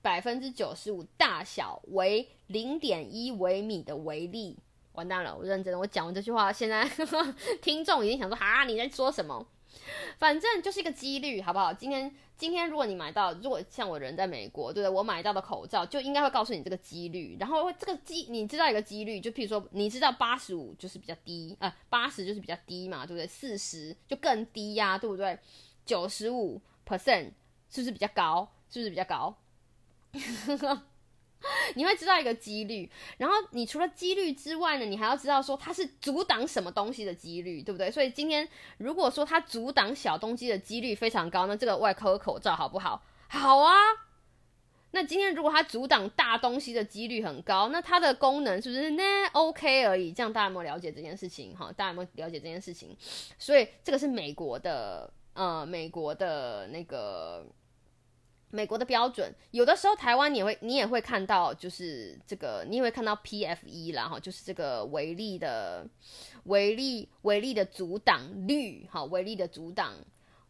[0.05, 4.55] 百分之九十五大小为零点一微米的微粒，
[4.93, 5.35] 完蛋了！
[5.35, 6.87] 我认真，我讲完这句话，现在
[7.63, 9.47] 听众已经想说：哈，你在说什么？
[10.19, 11.73] 反正就是一个几率，好不好？
[11.73, 14.95] 今天，今天如果你买到，如果像我人在美国，对不对？
[14.95, 23.27] 我买到的口罩就应该会告诉你这个几率，然后这个几，你知道一个几率，就譬如说，你知道八十五就是比较低，呃，八十就是比较低嘛，对不对？
[23.27, 25.39] 四十就更低呀，对不对？
[25.87, 27.31] 九十五 percent
[27.71, 28.47] 是不是比较高？
[28.69, 29.35] 是不是比较高？
[31.75, 37.91] 你会知道一个几率，然后你除了几率之外呢，你还要知道说它是阻挡什么东西的几率，对不对？
[37.91, 38.49] 所以今天
[38.79, 43.03] 如果说它阻挡小东西的几率非常高，那这个外科口罩好不好？
[43.29, 43.75] 好啊。
[44.93, 50.13] 那今天如果它阻挡大东西的几率很高，那它的功能是不是呢 OK 而已？
[50.13, 51.55] 这样大家有没有了解这件事情？
[51.55, 52.97] 哈，大家有没有了解这件事情？
[53.39, 57.45] 所以这个是美国的，呃，美国的那个。
[58.55, 65.85] 美国的标准，有的时候台湾你也会，你也会看到，就是这个，你也会看到 PFE 啦，哈，就是这个微粒的
[66.45, 69.95] 微粒微粒的阻挡率，哈，微粒的阻挡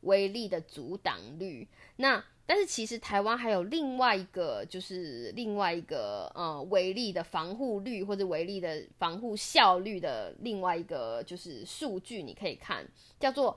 [0.02, 1.66] 微粒的阻挡率。
[1.96, 12.86] 那但是其实台湾还有另外一个，就是另外一个呃微粒的防护率或者微粒的防护效率的另外一个就是数据，你可以看，
[13.18, 13.56] 叫做。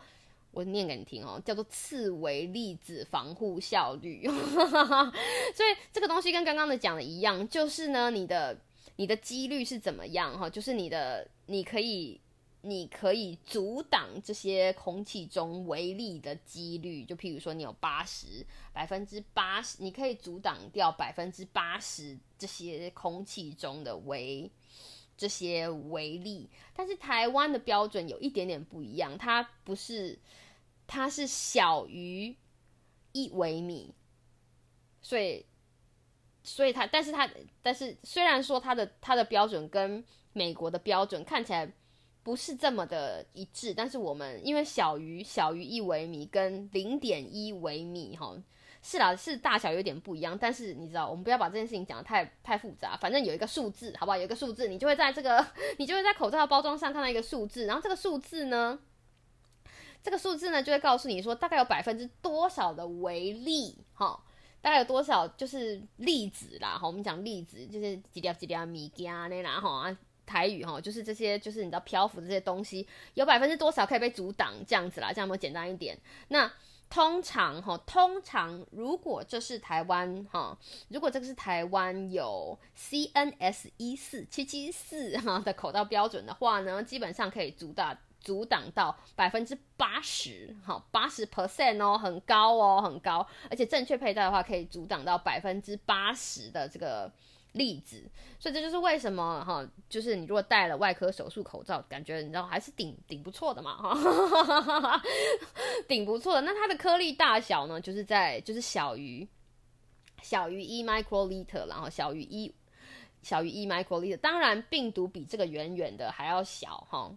[0.58, 4.26] 我念给你听哦，叫做次微粒子防护效率。
[5.54, 8.60] 所以这个东西跟刚刚的讲的一样，就是呢，你的
[8.96, 10.50] 你的几率是怎么样哈？
[10.50, 12.20] 就是你的你可以
[12.62, 18.44] 你可以阻挡这些空气中微粒的几率，就譬如说你有八十
[18.74, 24.50] 百分之八十，你可以阻挡掉百分之八十这些空气中的微
[25.16, 26.50] 这些微粒。
[26.76, 30.18] 但是台湾的标准有一点点不一样，它不是。
[30.88, 32.36] 它是小于
[33.12, 33.94] 一微米，
[35.02, 35.46] 所以，
[36.44, 37.30] 所以它，但是它，
[37.62, 41.70] 但是虽然说它的它的标准跟美国的标准看起来
[42.24, 48.36] 不是这么的一致，但是我们因为小于小于一微米跟零点一微米，哈，
[48.82, 54.18] 是啦，是大小有点不一样，但是你知道，我们不要把这件事情讲的太太复杂，反正有一个数字，好不好？
[54.18, 55.46] 有一个数字，你就会在这个，
[55.80, 58.80] 你就会在口罩的包装上看到一个数字，然后这个数字呢？
[60.08, 64.18] 这个数字呢，就会告诉你说，大概有百分之多少的微粒，哈，
[64.62, 69.94] 大概有多少就是粒子啦，哈，我们讲粒子就是几粒几粒米加那啦，哈，
[70.26, 76.00] 台语哈，就是这些，就是你知道漂浮的这些东西，有百分之多少可以被阻挡，这样子啦，这样有没有简单一点？
[76.30, 76.50] 那
[76.90, 87.98] 通常哈，通常如果这是台湾哈，如果这个是台湾有 CNS 一四七七四哈的口罩标准的话呢，基本上可以阻挡。
[88.20, 97.10] 阻挡到百分之八十，好，八十 percent 哦，很高哦，很高，而且正确佩戴的话，可以阻挡到百分之八十的这个
[97.54, 98.04] 粒子，
[98.38, 105.02] 所以这就是为什么哈，就是你如果戴了外科手术口罩，感觉你知道还是顶顶不错的嘛，哈，
[105.88, 106.42] 顶不错的。
[106.42, 109.28] 那它的颗粒大小呢，就是在就是小于
[110.22, 112.54] 小于一 microliter，然后小于一
[113.22, 117.12] 小于一 microliter，当然病毒比这个远远的还要小哈。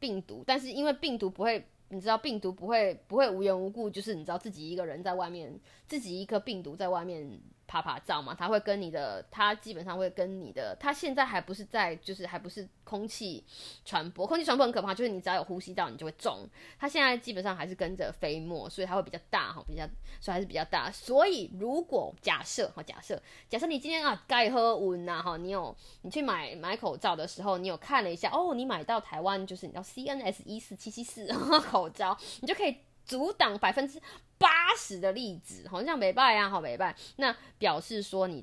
[0.00, 7.38] 病毒，但是因为病毒不会，你知道病毒不会不会无缘无故，就是你知道自己一个人在外面，自己一颗病毒在外面。
[7.70, 13.44] 拍拍照嘛，它会跟你的，它基本上会跟你的，它现在还不是在，就是还不是空气
[13.84, 16.44] 传播，空气传播很可怕，就是你只要有呼吸道，你就会中。
[16.80, 19.86] 它现在基本上还是跟着飞沫，所以它会比较大哈，比较，
[20.20, 20.90] 所以还是比较大。
[20.90, 31.28] 所以如果假设哈，假设假设你今天啊该喝温呐哈，你有你去买买口罩的时候，你有看了一下哦，你买到台湾就是你知道 CNS 一四七七四
[31.60, 32.76] 口罩，你就可以。
[33.06, 34.00] 阻挡百分之
[34.40, 36.96] 八十的例子，好像没败啊，好没败。
[37.16, 38.42] 那表示说你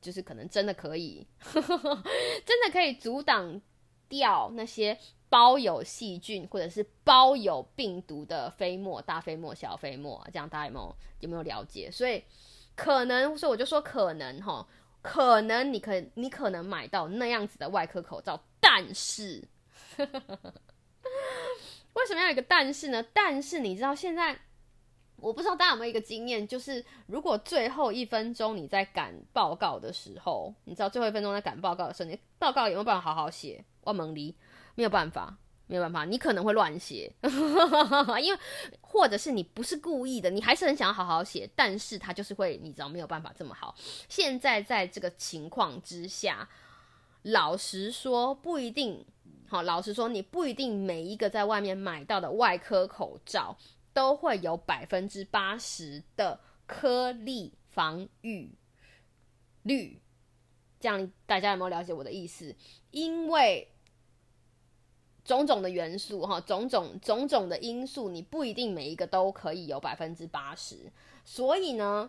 [0.00, 3.60] 就是可能真的可以， 真的可以阻挡
[4.08, 4.96] 掉那些
[5.28, 11.90] 包有细菌或者是包有病毒的飞沫，大飞沫、小飞沫，这样大家有没有有没有了解？
[11.90, 12.22] 所以
[12.76, 14.64] 可能，所以我就说可能哈，
[15.02, 19.42] 可能你可你可能买到那样子的外科口罩，但是
[19.98, 20.06] 为
[22.06, 23.02] 什么要有一个但是呢？
[23.12, 24.38] 但是你知道现在。
[25.20, 33.64] 我不知道大家有没有一个经验，就是如果最后一分钟你在赶报告的时候，你知道最后一分钟在赶报告的时候，你报告有没有办法好好写？
[33.82, 34.34] 万蒙离
[34.74, 37.12] 没有办法，没有办法，你可能会乱写，
[38.22, 38.38] 因为
[38.80, 43.74] 或者是你不是故意的，你还是很想要好好写，但是他就是会，你知道没有办法这么好。
[44.08, 46.48] 现在在这个情况之下，
[47.22, 49.04] 老实说不一定，
[49.48, 53.56] 好，老实说你不一定每一个在外面买到的外科口罩。
[53.98, 58.54] 都会有百分之八十的颗粒防御
[59.64, 60.00] 率，
[60.78, 62.54] 这样大家有没有了解我的意思？
[62.92, 63.66] 因为
[65.24, 70.92] 种种的元素哈，种种种种的因素，你不一定每一个都可以有百分之八十，
[71.24, 72.08] 所以呢。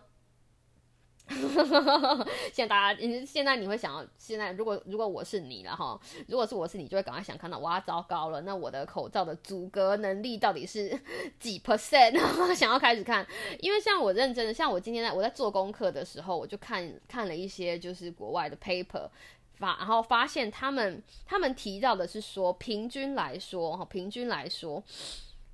[2.52, 10.98] 现在大家，现在你会想要，现在如果如果我是你了哈，如果是我是你，就会赶快想看到，哇，糟糕了，那我的口罩的阻隔能力到底是
[11.38, 12.18] 几 percent？
[12.54, 13.26] 想要开始看，
[13.60, 19.08] 因为像我认真的，像我今天在我在做功课的时候，我就看看了一些就是国外的 paper
[19.54, 24.82] 发，然后发现他们他们提到的是说，平均来说哈，平均来说。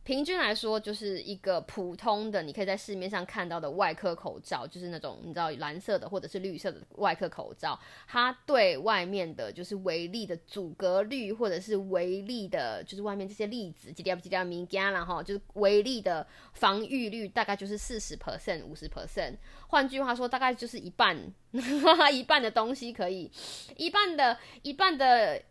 [0.06, 19.34] 平均来说，就是一个普通的，你可以在市面上看到的外科口罩，就是那种你知道蓝色的或者是绿色的外科口罩，它对外面的就是微粒的阻隔率，或者是微粒的，就是外面这些粒子，几条几条米加然后就是微粒的防御率大概就是四十 percent、五十 percent。
[19.66, 21.18] 换句话说，大概就是一半，
[22.12, 23.28] 一半的东西可以，
[23.76, 25.42] 一半的一半的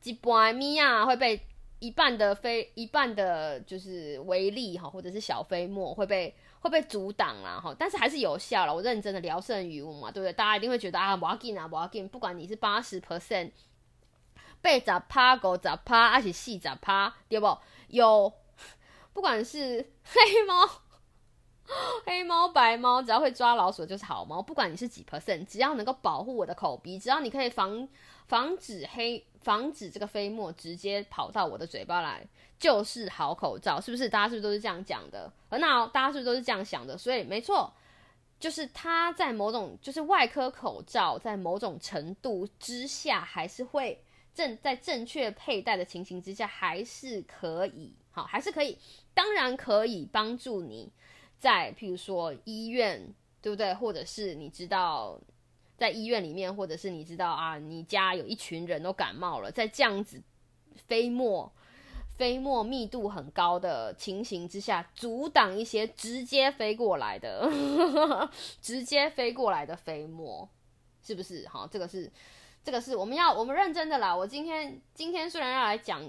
[0.00, 1.44] 几百米啊会被。
[1.84, 8.74] 一半的飞，一半的就是微粒哈，或者是小飞沫会被会被阻挡啦哈，但是还是有效了。
[8.74, 10.32] 我认真的聊胜于无嘛，对不对？
[10.32, 13.50] 大家一定会觉得啊，我要紧啊，我要紧，不管你是八十 percent，
[14.62, 17.58] 被砸趴狗砸趴，还是细砸趴，对不？
[17.88, 18.32] 有，
[19.12, 20.66] 不管是黑猫、
[22.06, 24.40] 黑猫、白猫，只要会抓老鼠就是好猫。
[24.40, 27.86] 不管你是几 percent，只要能够保护我的口鼻，只要你可以防
[28.26, 29.24] 防止黑。
[29.44, 32.26] 防止这个飞沫直接跑到我的嘴巴来，
[32.58, 34.08] 就是好口罩，是不是？
[34.08, 35.30] 大家是不是都是这样讲的？
[35.50, 36.96] 很好，大家是不是都是这样想的？
[36.96, 37.70] 所以没错，
[38.40, 48.78] 就是它在某种就是外科口罩，在某种程度之下，还是会正在正确佩戴的情形之下，还是可以，好，还是可以，
[49.12, 50.90] 当然可以帮助你
[51.38, 53.06] 在譬如说医院，
[53.42, 53.74] 对不对？
[53.74, 55.20] 或者是你知道。
[55.76, 60.22] 在医院里面，或者是你知道啊，你家有一群人都感冒了，在这样子
[60.86, 61.52] 飞沫、
[62.16, 67.50] 飞沫密度很高的情形之下，阻挡一些直接飞过来的、
[68.62, 70.48] 直接飞过来的飞沫，
[71.02, 71.46] 是不是？
[71.48, 72.10] 好，这个是，
[72.62, 74.14] 这个是我们要我们认真的啦。
[74.14, 76.02] 我今天今天虽然要来讲。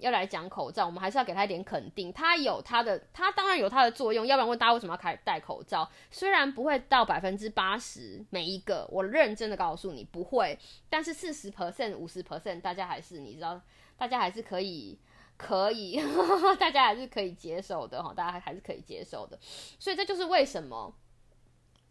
[0.00, 2.12] 要来讲口罩，我们还是要给他一点肯定。
[2.12, 4.26] 他有他的，他当然有他的作用。
[4.26, 5.88] 要不然问大家为什么要开戴口罩？
[6.10, 10.58] 虽然不会到百分之八十每一个，我认真的告诉你不会。
[10.88, 13.60] 但是四十 percent、五十 percent，大家还是你知道，
[13.96, 14.98] 大家还是可以
[15.36, 16.00] 可以，
[16.58, 18.12] 大家还是可以接受的哈。
[18.14, 19.38] 大家还是可以接受的。
[19.78, 20.94] 所以这就是为什么，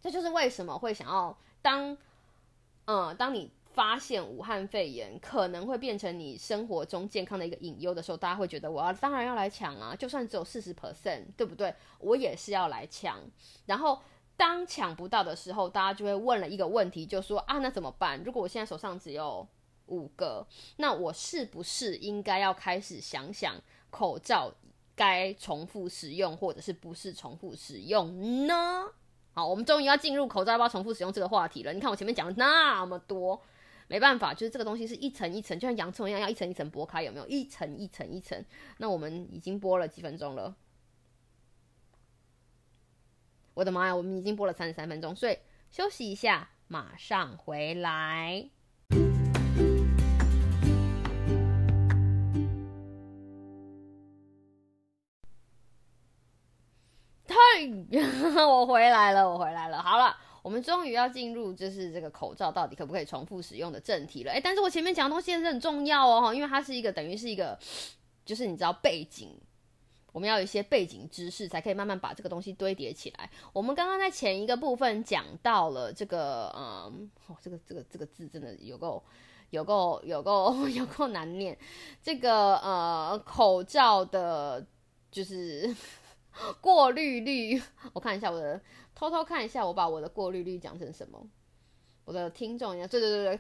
[0.02, 1.98] 这就是为什么会想要当，
[2.86, 3.52] 嗯，当你。
[3.80, 11.74] 发现武汉肺炎可能会变成你生活中健康的一个隐忧的时候，大家会觉得我要当然要来抢啊，就算只有四十 percent，对不对？
[12.00, 13.18] 我也是要来抢。
[13.68, 13.98] 然后
[14.36, 18.22] 当抢不到的时候，大家就会问了一个问题，就说啊，那怎么办？
[18.22, 19.48] 如果我现在手上只有
[19.86, 23.56] 五个，那我是不是应该要开始想想
[23.90, 24.52] 口罩
[24.94, 28.84] 该重复使用，或者是不是重复使用呢？
[29.34, 31.72] 好，我们终于要进入口罩要不要重复使用这个话题了。
[31.72, 33.42] 你看我前面讲了那么多。
[33.90, 37.26] 没办法，就是这个东西是一层一层，就像洋葱一样，要一层一层剥开，有没有？
[37.26, 38.46] 一层一层一层。
[38.78, 40.56] 那我们已经播了几分钟了，
[43.56, 45.36] 我的妈呀，我们已经播了三十三分钟，所以
[45.72, 48.52] 休息一下，马上回来。
[57.28, 57.86] 嘿，
[58.46, 60.16] 我回来了，我回来了，好了。
[60.42, 64.32] 我们终于要进入，就是这个口罩到底可不可以重复使用的正题了。
[64.32, 67.58] 诶，但是我前面讲的东西也是很重要哦，因为它是一个等于是一个，
[68.26, 69.38] 就是你知道背景
[70.12, 73.30] 我们要有一些背景知识，才可以慢慢把这个东西堆叠起来。
[73.54, 79.04] 我们刚刚在前一个部分讲到了这个，嗯，哦，这个这个这个字真的有够
[79.52, 81.56] 有够有够 有够难念。
[82.02, 84.66] 这个呃，口罩的，
[85.12, 85.76] 就是
[86.62, 87.62] 过滤率，
[87.94, 88.62] 我看一下我的，
[88.96, 91.26] 偷偷看一下，我把我的过滤率讲成什么？
[92.06, 93.40] 我的听众，对对对对。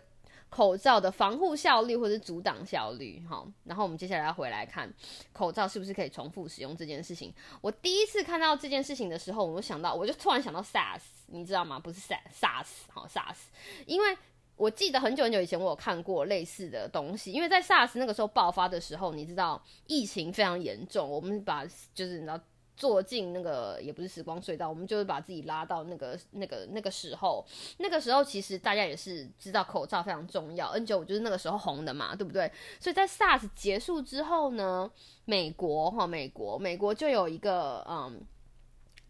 [0.51, 4.91] 口罩的防护效率或者是阻挡效率，好，然后我们接下来要回来看
[5.31, 7.31] 口罩是不是可以重复使用这件事情。
[7.61, 11.77] 我第一次看到这件事情的时候，我就想到，我就突然想到 SARS，你知道吗？
[11.77, 13.37] 不是 SARS，好 SARS，
[13.85, 14.17] 因为
[14.55, 22.39] 我记得很久很久以前我有看过类似的东西，因为在 SARS 那个时候爆发的时候，你知道疫情非常严重，我们把就是你知道。
[22.79, 27.45] 坐进那个也不是时光隧道，我们就是把自己拉到那个那个那个时候。
[27.77, 32.49] 那个时候其实大家也是知道口罩非常重要，N 九五就是那个时候红的嘛，对不对？
[32.79, 34.89] 所以在 SARS 结束之后呢，
[35.25, 38.25] 美国哈，美国美国就有一个嗯，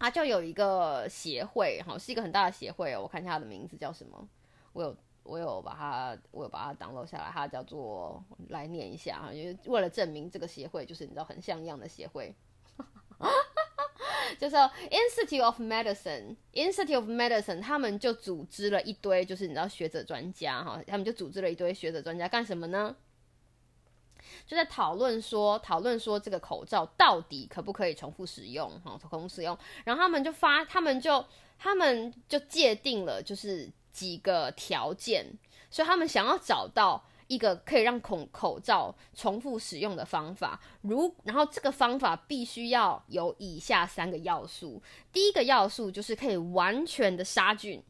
[0.00, 3.02] 它就有一个协会哈，是一个很大的协会哦。
[3.02, 4.28] 我看一下它的名字叫什么，
[4.72, 12.34] 我有我有把它我有把它 download 下来，它叫做来念一下哈，因为为了证明这个协会就是你知道很像样的协会。
[14.38, 22.96] 就是 Institute of Medicine，Institute of Medicine，他们就组织了一堆，就是你知道学者专家哈，他们就组织了一堆学者专家干什么呢？
[24.46, 29.56] 就在讨论说，讨论说这个口罩到底可不可以重复使用哈，重复使用。
[29.84, 31.24] 然后他们就发，他们就
[31.58, 35.26] 他们就界定了就是几个条件，
[35.70, 37.04] 所以他们想要找到。
[37.30, 44.82] 一个可以让口口罩重复使用的方法，如然后这个方法必须要有以下三个要素。
[45.12, 47.80] 第一个要素就是可以完全的杀菌，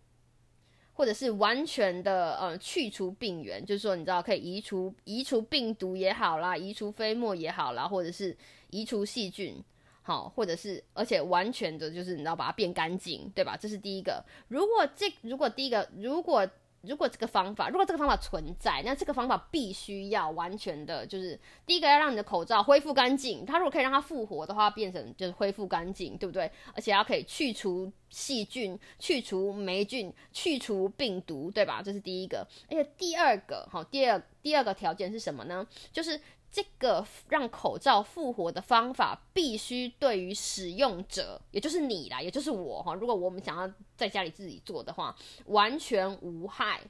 [0.92, 8.36] 或者是完全的呃去除病原，就是说你知道可以移除移除病毒也好啦，移除飞沫也好啦，或者是
[8.68, 9.56] 移除细菌，
[10.02, 13.56] 好，或者是而且完全的就是你知道把它变干净，对吧？
[13.56, 14.22] 这是第一个。
[14.48, 16.46] 如果这如果第一个如果
[16.82, 23.44] 如果这个方法，如果这个方法存在，那这个方法必须要完全的，就是第一个要让你的口罩恢复干净。
[23.44, 26.50] 它如果可以让它复活的话，变成就是恢复干净，对不对？
[26.74, 31.82] 而且要可以去除细菌、去除霉菌、去除病毒，对吧？
[31.82, 32.46] 这是第一个。
[32.70, 35.66] 而且第二个，好，第二第二个条件是什么呢？
[35.92, 36.20] 就是。
[36.52, 42.92] 这个让口罩复活的方法，必须对于使用者，也就是你啦，也就是我哈。
[42.92, 45.14] 如果我们想要在家里自己做的话，
[45.46, 46.80] 完全无害，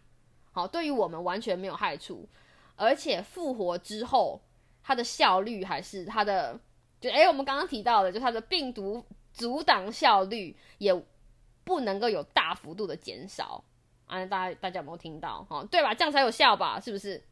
[0.51, 2.27] 好，对于我们完全没有害处，
[2.75, 4.41] 而且复活之后，
[4.83, 6.59] 它的效率还是它的，
[6.99, 9.05] 就诶，我们刚刚提到的，就它的病毒
[9.35, 10.95] 阻挡效率也
[11.65, 13.63] 不能够有大幅度的减少
[14.07, 14.25] 啊。
[14.25, 15.45] 大家大家有没有听到？
[15.45, 15.93] 哈，对吧？
[15.93, 16.81] 这样才有效吧？
[16.81, 17.23] 是不是？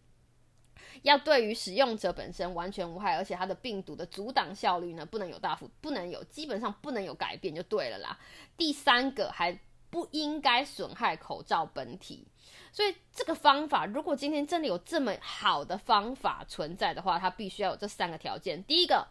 [1.03, 8.19] 要对于使用者本身完全无害，而且它的病毒的阻挡效率呢，不能有大幅，不能有，基本上不能有改变就对了啦。
[8.57, 9.59] 第三个还
[9.91, 12.27] 不应该损害口罩本体，
[12.73, 19.07] 所以这个方法，如果今天真的有这么好的方法存在的话，它必须要有这三个条件：第一个，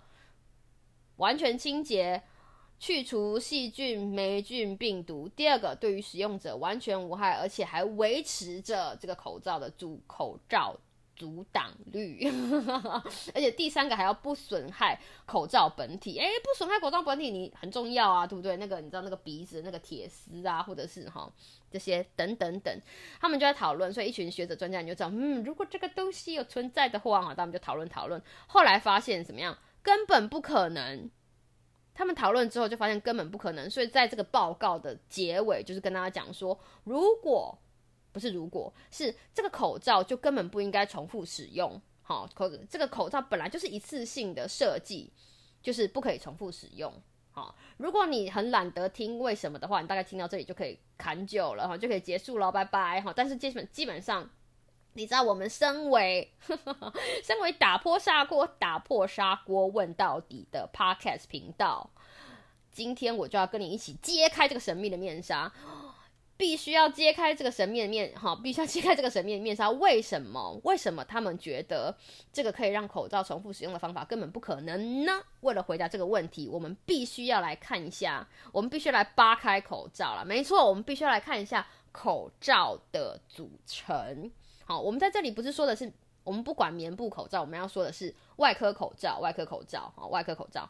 [1.15, 2.21] 完全清洁，
[2.77, 10.77] 去除细菌、霉菌、病毒；第二个，对于使用者完全无害，而且还维持着这个口罩的主口罩。
[11.17, 12.31] 阻挡率，
[13.33, 16.19] 而且第三个还要不损害口罩本体。
[16.19, 18.55] 哎，不损害口罩本体，你很重要啊，对不对？
[18.57, 21.27] 那个你知道那个鼻子那个铁丝啊，或者是哈
[21.71, 22.81] 这些等等等，
[23.19, 23.91] 他们就在讨论。
[23.91, 28.21] 所以一群学者专家你就知道，嗯，如果这个东西有存在的话，哈，他们就讨论讨论。
[28.45, 29.57] 后来发现怎么样？
[29.81, 31.09] 根本不可能。
[31.95, 33.67] 他们讨论之后就发现根本不可能。
[33.67, 37.57] 所以在这个报告的结尾，就是跟大家讲说，如果。
[38.11, 41.79] 不是，如果是这个口罩，就根本不应该重复使用。
[42.01, 45.11] 好，口这个口罩本来就是一次性的设计，
[45.61, 46.91] 就是不可以重复使用。
[47.31, 53.13] 好，如果你很懒得听为什么的话，你大概听到这里就可以砍酒了哈，就可以结束了，拜拜哈。
[53.15, 54.27] 但是基本基本上，
[54.93, 56.33] 你知道我们身为
[57.23, 61.91] 身为打破砂锅打破砂锅问到底的 Podcast 频道，
[62.71, 65.51] 今天我就要跟你一起揭开这个神秘的面纱。
[66.37, 69.69] 必须要揭开这个神秘的面，哈，必须要揭开这个神秘的面纱。
[69.71, 70.61] 为什么？
[70.63, 71.93] 为什么他们觉得
[72.31, 75.11] 这个可以让口罩重复使用的方法根本不可能呢？
[75.41, 80.23] 为了回答这个问题，我们必须要来看一下，我们必须来扒开口罩了。
[80.23, 84.31] 没错，我们必须要来看一下口罩的组成。
[84.63, 85.91] 好，我们在这里不是说的是，
[86.23, 90.69] 我们不管棉布口罩，我们要说的是外科口罩，外科口罩，好，外科口罩，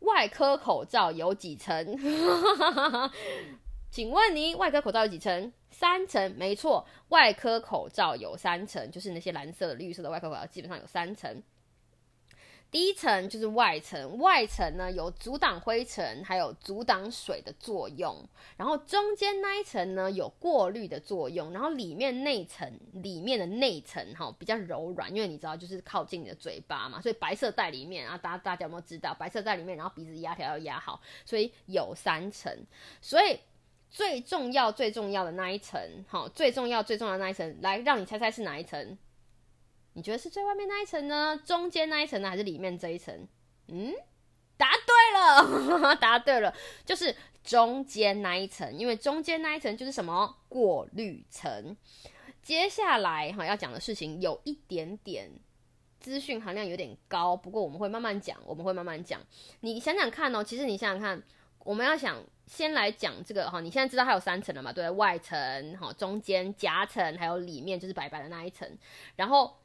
[0.00, 1.98] 外科口罩有几层？
[3.96, 5.50] 请问你外科口罩有几层？
[5.70, 11.42] 三层，没错，外科口罩有三层，就是那些蓝色的、绿色的外科口罩基本上有三层。
[12.70, 18.22] 第一层就是外层，外层呢有阻挡灰尘，还有阻挡水的作用。
[18.58, 32.54] 然后中间那一层呢有过滤的作用，然后里面内层里面的内层哈比较柔软，因为你知道就是靠近你的嘴巴嘛，所以白色袋里面啊，大大家有没有知道白色袋里面，然后鼻子压条要压好，所以有三层。
[33.00, 33.38] 所以
[33.90, 38.98] 最重要最重要的那一层，好，最重要最重要的那一层，来让你猜猜是哪一层？
[39.94, 41.40] 你觉得是最外面那一层呢？
[41.44, 42.28] 中间那一层呢？
[42.28, 43.26] 还是里面这一层？
[43.68, 43.94] 嗯，
[44.56, 51.74] 答对了， 答对了，就是中间那一层，因为中间那一层就是什么过滤层。
[52.42, 55.30] 接下来哈要讲的事情有一点点
[55.98, 59.20] 资讯含量有点高，不过我们会慢慢讲，我们会慢慢讲。
[59.60, 61.22] 你想想看哦，其实你想想看，
[61.60, 64.72] 我们要想先来讲这个哈，你现在知道它有三层了嘛？
[64.72, 68.68] 对，外层哈，中间夹层，还有里面就是白白的那一层，
[69.14, 69.56] 然后。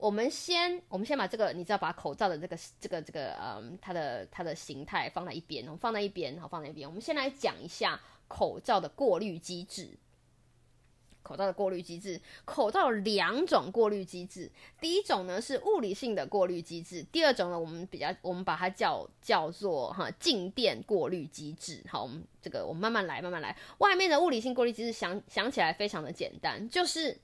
[0.00, 6.88] 我们先，我们先把这个，你知道，把口罩的这个、这个、这个，嗯，它的它的形态放在一边，放在一边，好，放在一边。
[6.88, 9.90] 我们先来讲一下口罩的过滤机制。
[11.22, 14.50] 口罩的过滤机制，口罩有两种过滤机制。
[14.80, 21.82] 第一种呢是物理性的过滤机制，第二种呢我们比较，我们把它叫叫做哈静电过滤机制。
[21.88, 23.56] 好，我们这个我们慢慢来，慢慢来。
[23.78, 27.16] 外面的物理性过滤机制想想起来非常的简单，就是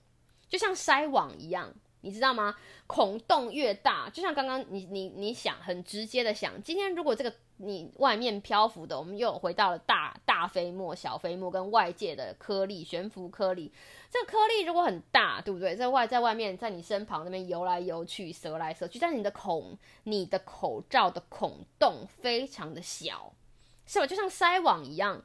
[0.48, 1.74] 就像筛网一样。
[2.02, 2.54] 你知道吗？
[2.86, 13.72] 孔洞越大，就像刚刚你你你想很直接的想，今天如果这个你外面漂浮的，我们又回到了大大飞沫、小飞沫跟外界的颗粒悬浮颗粒，
[14.10, 15.74] 这个颗粒如果很大，对不对？
[15.74, 23.32] 在外在外面，在你身旁那边游来游去、蛇来蛇去，但你的孔、你的口罩的孔洞非常的小，
[23.86, 24.06] 是吧？
[24.06, 25.24] 就像筛网一样。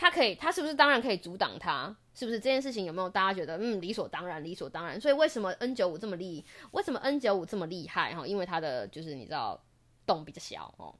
[0.00, 1.92] 它可以，它是不是当然可以阻挡它？
[2.14, 5.00] 是不是这件事情有没有大家觉得嗯理所当然，理所当然？
[5.00, 6.44] 所以为什么 N 九五这么厉？
[6.70, 8.14] 为什么 N 九五这么厉害？
[8.14, 9.60] 哈，因为它的就是你知道
[10.06, 10.94] 洞比较小哦。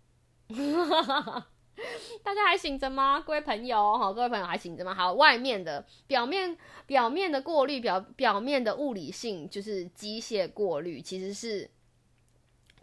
[2.25, 3.21] 大家还醒着吗？
[3.25, 4.93] 各位朋友，哈，各位朋友还醒着吗？
[4.93, 11.71] 好，外面的表面表面的过滤表表面的物理性就是机械过滤，其实是。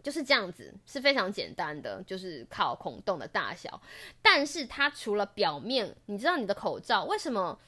[0.06, 3.82] 就是这样子，是非常简单的，就是靠孔洞的大小。
[4.22, 7.58] 但是它除了表面，你知道你的口罩为什么？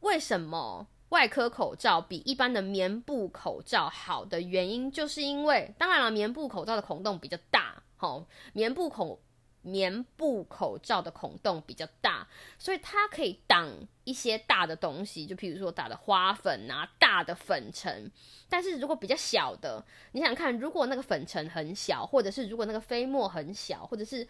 [0.00, 9.18] 为什么外科口罩比一般的棉布口罩好的原因，就是因为，当然了，棉布口罩的孔洞比较大，吼，棉布孔。
[9.62, 12.26] 棉布口罩的孔洞比较大，
[12.58, 13.70] 所以它可以挡
[14.04, 18.10] 一些大的东西，就譬如说打的花粉啊、大的粉尘。
[18.48, 24.26] 但是如果比较小的，你想看，如果那个粉尘很小，或者是如果那个飞沫很小，或者是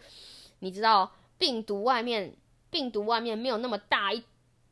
[0.59, 2.35] 你知道病毒外面
[2.69, 4.23] 病毒外面没有那么大一。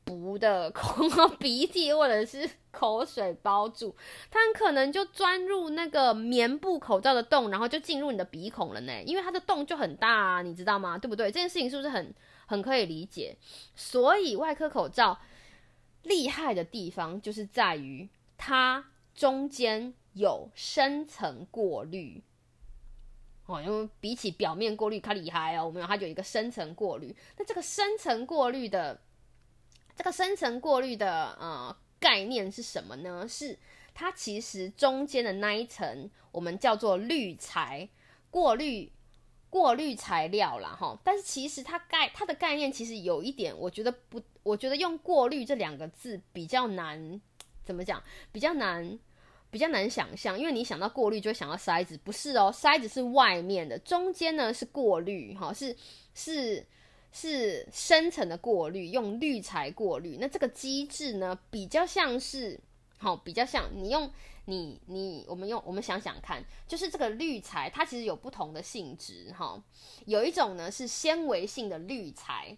[0.05, 3.95] 毒的 口鼻涕或者是口水包住，
[4.29, 9.03] 它很可能就钻入那个棉布口罩的洞，然后就进入你的鼻孔了呢。
[9.03, 10.97] 因为它的洞就很大啊，你知道吗？
[10.97, 11.27] 对不对？
[11.27, 12.13] 这件事情是不是很
[12.45, 13.37] 很可以理解？
[13.75, 15.19] 所以外科口罩
[16.03, 18.83] 厉害的地方就是在于它
[19.13, 22.23] 中间有深层过滤
[23.45, 27.15] 哦，因为比起表面过滤它厉害哦，我们有它有一个深层过滤。
[27.37, 28.99] 那这个深层过滤的。
[30.01, 33.27] 这个深层过滤的呃概念是什么呢？
[33.29, 33.55] 是
[33.93, 37.87] 它其实中间的那一层，我们叫做滤材
[38.31, 38.91] 过滤
[39.47, 40.99] 过滤材料啦，哈。
[41.03, 47.21] 但是其实它概它的概念其实有一点，我觉得不，我觉得用过滤这两个字比较难，
[47.63, 48.01] 怎么讲？
[48.31, 48.97] 比较难，
[49.51, 55.77] 比较难想象，因为你想到过滤就会想到筛子，不是哦，筛子是外面的，中间呢是过滤，哈，是
[56.15, 56.65] 是。
[57.11, 60.17] 是深层的过滤，用滤材过滤。
[60.19, 62.59] 那这个机制呢，比较像是，
[62.97, 64.09] 好，比较像你用
[64.45, 69.61] 你你我们用我们想想看，就是这个滤材它其实有不同的性质，哈。
[70.05, 72.57] 有一种呢是纤维性的滤材，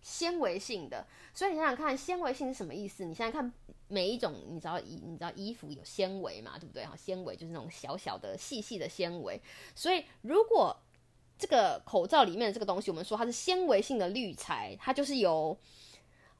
[0.00, 1.06] 纤维性的。
[1.34, 3.04] 所以你想想看，纤维性是什么意思？
[3.04, 3.52] 你现在看，
[3.88, 6.86] 每一种你知道衣你知道衣服有纤维嘛，对不对？
[6.86, 9.40] 哈，纤维就是那种小小的细细的纤维。
[9.74, 10.74] 所以如果
[11.36, 15.58] 这个口罩里面的这个东西，我们说它是纤维性的滤材，它就是由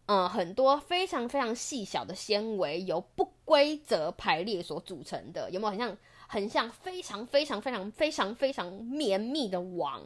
[0.07, 5.97] 嗯很多非常非常细小的纤维由不规则排列所组成的，有没有很像
[6.29, 10.03] 很像非常非常非常非常非常绵密的网？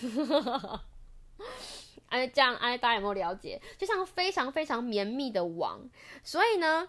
[2.08, 3.60] 哎，这样哎，大家有没有了解？
[3.76, 5.88] 就像非常非常绵密的网，
[6.24, 6.88] 所以呢，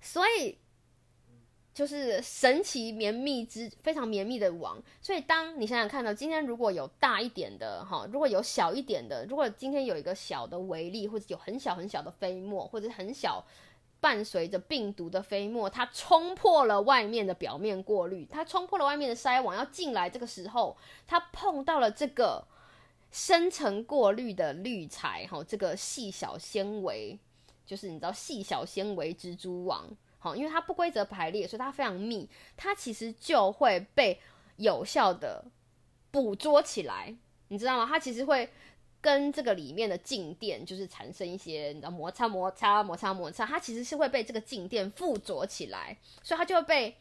[0.00, 0.58] 所以。
[1.72, 13.44] 就是神奇绵密之非常绵密的网，所以当你想想看到今天如果有大一点的哈，如果有小一点的，如果今天有一个小的微粒，或者有很小很小的飞沫，或者很小
[14.00, 20.10] 伴随着病毒的飞沫，它冲破了外面的表面过滤，它冲破了外面的筛网要进来。
[20.10, 22.44] 这个时候，它碰到了这个
[23.12, 27.18] 深层过滤的滤材，哈，这个细小纤维，
[27.64, 29.88] 就是你知道细小纤维蜘蛛网，
[30.20, 34.20] 好，因为它不规则排列，所以它非常密，它其实就会被
[34.56, 35.44] 有效的
[36.12, 37.12] 捕捉起来，
[37.48, 37.86] 你知道吗？
[37.90, 38.48] 它其实会。
[39.02, 46.94] 跟这个里面的静电就是产生一些你知道摩擦摩擦摩擦摩擦，它其实是会被这个静电附着起来，所以它就会被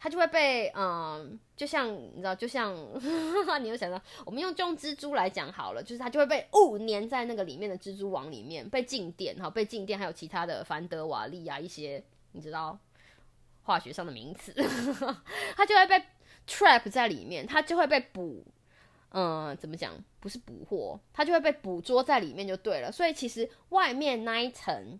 [0.00, 2.74] 它就会被嗯，就像你知道，就像
[3.62, 12.02] 你又想到，我们用用蜘蛛来讲好了，就是它就会被雾粘在那个里面的蜘蛛网里面，被静电哈，被静电还有其他的凡德瓦利啊一些
[12.34, 12.76] 你知道
[13.62, 14.52] 化学上的名词，
[15.56, 16.04] 它就会被
[16.46, 18.44] trap 在里面，它就会被捕。
[19.16, 19.94] 嗯，怎么讲？
[20.18, 22.90] 不是捕获，它就会被捕捉在里面就对了。
[22.90, 24.98] 所以其实外面那一层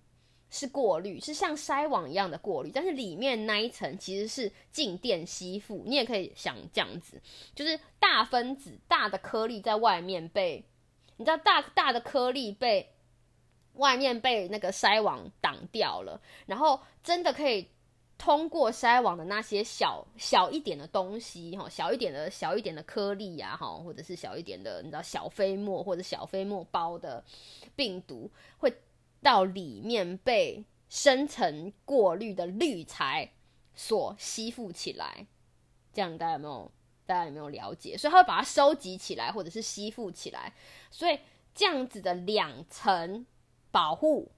[0.50, 5.82] 是过滤，是像筛网一样的过滤，但是里面那一层其实是静电吸附。
[5.84, 7.20] 你也可以想这样子，
[7.56, 10.64] 就是大分子、大的颗粒在外面被，
[11.16, 12.93] 你知道大大的颗粒被
[13.74, 17.68] 外面被那个筛网挡掉了，然后真的可以。
[18.16, 27.22] 通过筛网的那些小小一点的东西，哈，小一点的小一点的颗粒呀，哈，或者是小一点的，你知道小飞沫或者小飞沫包的
[27.74, 28.72] 病毒，会
[29.20, 33.32] 到里面被深层过滤的滤材
[33.74, 35.26] 所吸附起来。
[35.92, 36.70] 这样大家有没有？
[37.04, 37.98] 大家有没有了解？
[37.98, 40.54] 所以它会把它收集起来，或者是吸附起来。
[40.88, 41.18] 所以
[41.52, 43.26] 这样子的两层
[43.74, 44.30] 保护。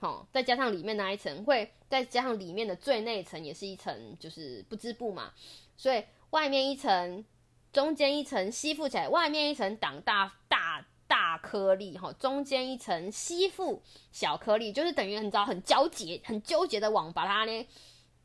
[0.00, 5.32] 好，再加上里面那一层，会再加上里面的最内层，也是一层，就是不织布嘛。
[5.76, 7.24] 所以外面一层，
[7.72, 13.80] 中间一层吸附起来，外面一层挡大大大颗粒，哈，中间一层吸附
[14.10, 17.68] 小颗粒，就是等于你知道很纠结、很纠结的网，把它呢，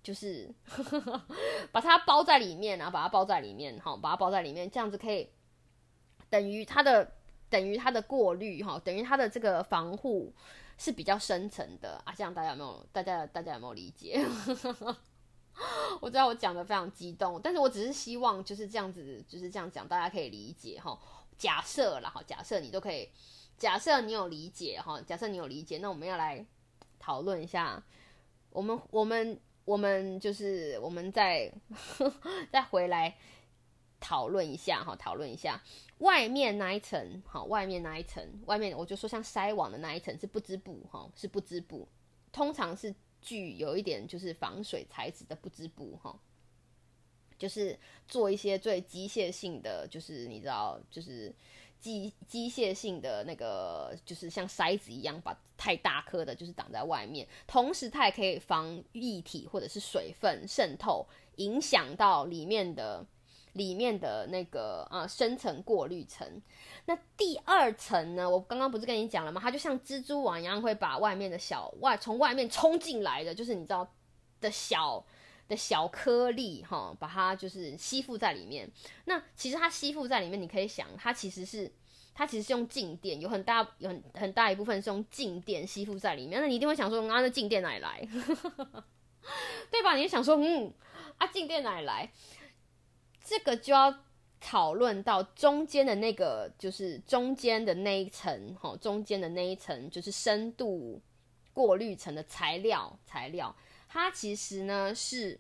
[0.01, 0.51] 就是
[1.71, 5.29] 把它包在里面，然后把它包在里面，哈，把它包在里面，这样子可以
[6.27, 7.11] 等于它的
[7.49, 10.33] 等于它的过滤，哈，等于它的这个防护。
[10.79, 12.85] 是比较深层的啊，这样大家有没有？
[12.91, 14.23] 大家大家有没有理解？
[15.99, 20.95] 我知道我讲的非常激动，但是我只是希望就是这样子，就是这样讲，大家可以理解哈。
[21.35, 23.09] 假设了哈，假设你都可以，
[23.57, 26.45] 假设你有理解哈，假设你有理解，那我们要来
[26.99, 27.83] 讨论一下，
[28.51, 31.51] 我们我们我们就是我们再
[32.53, 33.17] 再回来。
[33.99, 35.61] 讨论一下哈，讨论一下。
[35.99, 41.87] 外面那一层，好，外面那一层，外面我就说像筛网的那一层是不织布哈，是不织布，
[42.31, 46.15] 通常是具有一点就是防水材质的不织布哈，
[47.39, 47.75] 就是
[48.07, 51.33] 做一些最机械性的，就是你知道，就是
[51.79, 63.03] 机机械性的那个，就是像筛子一样，把太大颗的，就是挡在外面，同时它也可以防液体或者是水分渗透，影响到里面的。
[63.57, 66.41] 里面的那个啊深层过滤层，
[66.85, 68.29] 那第二层呢？
[68.29, 69.41] 我刚刚不是跟你讲了吗？
[69.43, 73.85] 它就像蜘蛛网一样，会把外面的小外从外面冲进来的，就是你知道
[74.39, 75.03] 的小
[75.47, 78.69] 的小颗粒哈，把它就是吸附在里面。
[79.05, 81.71] 那其实它吸附在里面，你可以想，它其实是
[82.13, 86.39] 它其实是用静电，有很大有很很大一部分是用静电吸附在里面。
[86.39, 88.07] 那你一定会想说，啊，那静电哪里来？
[89.69, 89.95] 对吧？
[89.95, 90.71] 你就想说，嗯，
[91.17, 92.09] 啊，静电哪里来？
[93.29, 93.93] 这个就要
[94.39, 101.01] 讨论到中间的那个，就是中间的那一层，哈，中间的那一层就是深度
[101.51, 103.53] 过滤层的材料，材料
[103.89, 105.37] 它其实呢是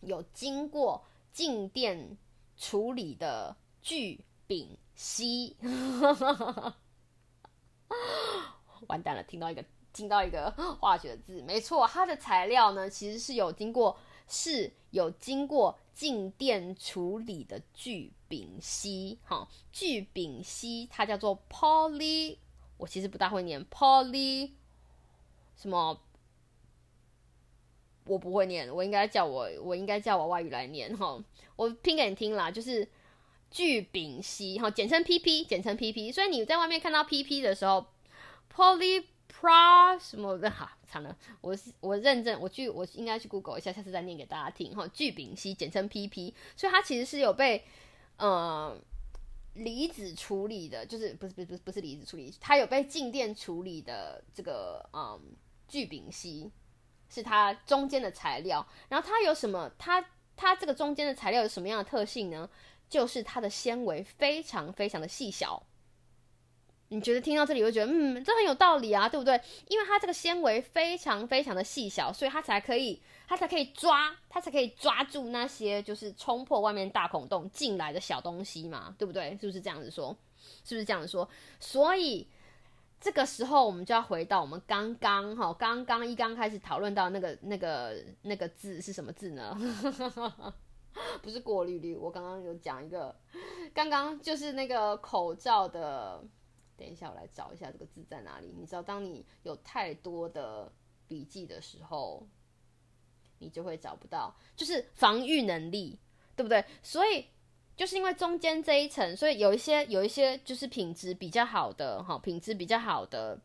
[0.00, 2.16] 有经过静电
[2.56, 5.54] 处理的聚丙烯，
[8.88, 13.94] 完蛋了，听到一个听到一个化学字，没错，它的材料呢其实是有经过。
[14.28, 22.36] 是有经过静电处理的聚丙烯，哈，聚丙烯它叫做 poly，
[22.76, 24.50] 我其实不大会念 poly，
[25.56, 25.98] 什么？
[28.04, 31.18] 我不会念，我应该叫我，我应该叫我外语来念，哈，
[31.56, 32.86] 我拼给你听啦，就是
[33.50, 37.86] 聚丙烯，哈，简称 PP，简称 PP，所以你在外面看到 PP 的时候
[38.54, 39.06] ，poly。
[39.38, 44.88] Pra 什么的哈，惨了，我是我认真，我去，我应该去 Google 一下，下次再念给大家听哈。
[44.88, 47.64] 聚丙烯简称 PP，所以它其实是有被
[48.16, 48.76] 呃
[49.54, 55.20] 离子处理的，就是不是不是不是离子处理，它有被静电处理的这个嗯
[55.68, 56.50] 聚丙烯
[57.08, 58.66] 是它中间的材料。
[58.88, 59.70] 然后它有什么？
[59.78, 62.48] 它它这个中间的材料有什么样的特性呢？
[62.88, 65.62] 就是它的纤维非常非常的细小。
[66.88, 69.40] 你觉得听到这里会觉得，嗯，这很有道理啊，对不对？
[69.66, 79.36] 因为它这个纤维非常非常的细小，所以它才可以，它才可以抓，它才可以抓住那些就是冲破外面大孔洞进来的小东西嘛，对不对？
[79.40, 80.16] 是不是这样子说？
[80.62, 81.28] 是不是这样子说？
[81.58, 82.24] 所以
[83.00, 89.58] 这个时候我们就要回到我们刚刚哈，刚刚一刚开始讨论到那个那个那个字是什么字呢？
[91.20, 93.14] 不是过滤率，我刚刚有讲一个，
[93.74, 96.22] 刚刚就是那个口罩的。
[96.76, 98.52] 等一下，我来找一下这个字在哪里。
[98.54, 100.70] 你知道，当你有太多的
[101.08, 102.26] 笔记的时候，
[103.38, 105.98] 你就会找不到，就是防御能力，
[106.34, 106.64] 对不对？
[106.82, 107.26] 所以
[107.76, 113.40] 就是因为中间这一层，所以有一些有一些就是品质比较好的哈，品质比较好的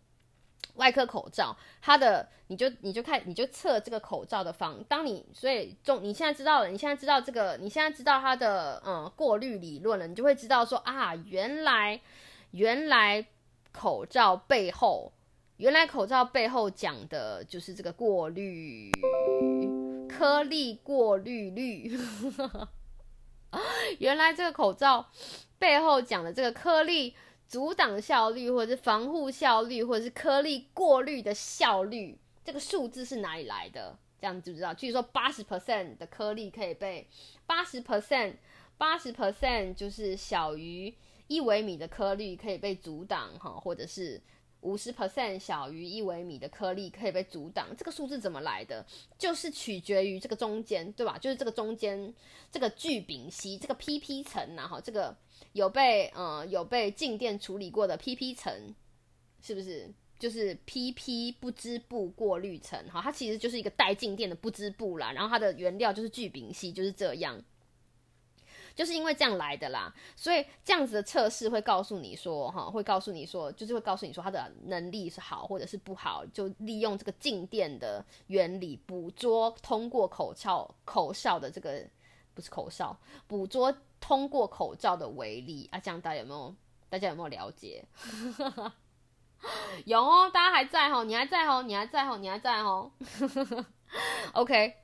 [0.75, 4.83] 外科口罩，它的你就你就看你就测这个口罩的防。
[4.89, 12.01] 当你所以中你现在知道了，你现在知道这个，你现在知道它的嗯过滤理论了，你就会知道说啊，原来。
[12.51, 13.25] 原来
[13.71, 15.13] 口罩背后，
[15.57, 18.91] 原来口罩背后讲的就是这个过滤
[20.09, 21.97] 颗粒过滤率。
[23.99, 25.09] 原来这个口罩
[25.57, 27.15] 背后讲的这个颗粒
[27.47, 33.97] 阻挡效率，或者是防护效率，或者是颗粒过滤的效率，这个数字是哪里来的？
[34.19, 34.73] 这样知不知道？
[34.73, 37.07] 据说八十 percent 的颗粒可以被
[37.45, 38.35] 八十 percent，
[38.77, 40.93] 八十 percent 就是小于。
[41.31, 44.21] 一微米的颗粒可以被阻挡，哈，或者是
[44.59, 48.85] 五十 percent 小于一微米的颗粒可以被阻挡，这个数字怎么来的？
[49.17, 51.17] 就是取决于这个中间，对吧？
[51.17, 52.13] 就是这个中间
[52.51, 55.15] 这个聚丙烯这个 PP 层呐，哈，这个
[55.53, 58.75] 有被呃有被静电处理过的 PP 层，
[59.41, 59.89] 是不是？
[60.19, 67.41] 就是 PP 不织布过滤层，哈，它其实就是一个带静电的不织布啦，然后它的原料就是聚丙烯，就是这样。
[68.75, 81.85] 就是因为这样来的啦，所以这样子的测试会告诉你说，哈，会告诉你说，就是会告诉你说他的能力是好或者是不好，就利用这个静电的原理捕捉通过口罩口哨的这个
[82.33, 82.97] 不是口哨，
[83.27, 86.55] 捕捉通过口罩的微粒啊，这样大家有没有？
[86.89, 87.85] 大家有没有了解？
[89.85, 92.91] 有哦，大家还在哦，你还在哦，你还在哦，你还在哦。
[94.33, 94.75] OK，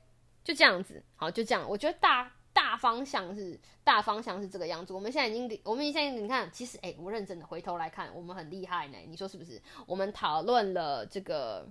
[0.42, 2.32] 就这样子，好，就这样，我觉得大。
[2.60, 4.92] 大方向是大方向是这个样子。
[4.92, 8.98] 我们现在已经，我们现在你看，其实哎，我认真的回头来看，我们很厉害呢。
[9.06, 9.62] 你说是不是？
[9.86, 11.68] 我们讨论了这个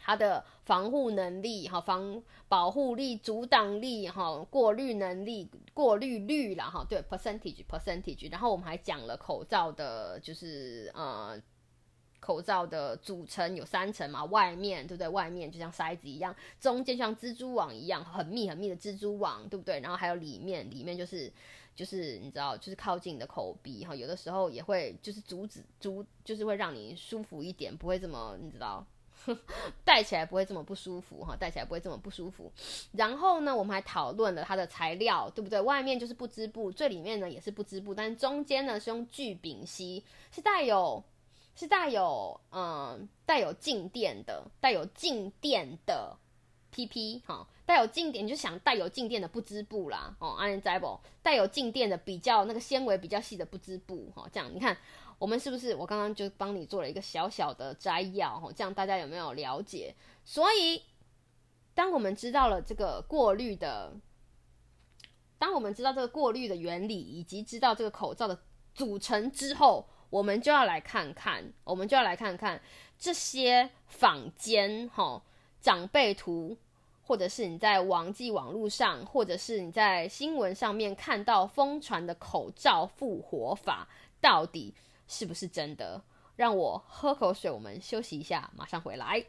[0.00, 8.28] 它的防护能力、哈防保护力、阻挡力、哈过滤能力、过滤率啦，哈对 percentage percentage。
[8.28, 11.40] 然后我们还讲了口罩的，就是呃。
[12.26, 15.08] 口罩的组成有三层嘛，外面对不对？
[15.08, 19.78] 外面就像筛子一样，中间像蜘蛛网一样很密很密的蜘蛛网，对不对？
[19.78, 21.32] 然后还有里面，里面就是
[21.76, 28.84] 就是你知道，就是靠近你的口鼻哈，有的时候也会就是阻止阻，就是会让你舒服一点，不会这么你知道，
[29.84, 32.50] 戴起来不会这么不舒服哈，戴起来不会这么不舒服。
[32.90, 35.60] 然后呢，我们还讨论了它的材料，对不对？
[35.60, 40.02] 外面就是不织布，最里面呢也是不织布，但中间呢是用聚丙烯，
[40.32, 41.04] 是带有。
[41.56, 46.14] 是带有嗯带有静电的，带有静电的
[46.70, 51.00] PP 哈，带有静电你就想带有静电的不织布啦哦，安利在不？
[51.22, 54.76] 带有静电的比较那个纤维比较细的不织布哈，这样你看
[55.18, 55.74] 我们是不是？
[55.74, 59.94] 我刚刚就帮你做了一个小小的摘要哈，这样大家有没有了解？
[60.26, 60.82] 所以
[61.72, 63.94] 当我们知道了这个过滤的，
[65.38, 68.38] 当我们知道这个过滤的原理，以及知道这个口罩的
[68.74, 69.88] 组成之后。
[70.10, 72.60] 我们就要来看看，我们就要来看看
[72.98, 75.22] 这些坊间哈
[75.60, 76.56] 长辈图，
[77.02, 83.88] 或者是你在网际网络上，或者是你在新闻上面看到疯传的口罩复活法，
[84.20, 84.74] 到底
[85.06, 86.02] 是不是真的？
[86.36, 89.24] 让我喝口水，我们休息一下，马上回来。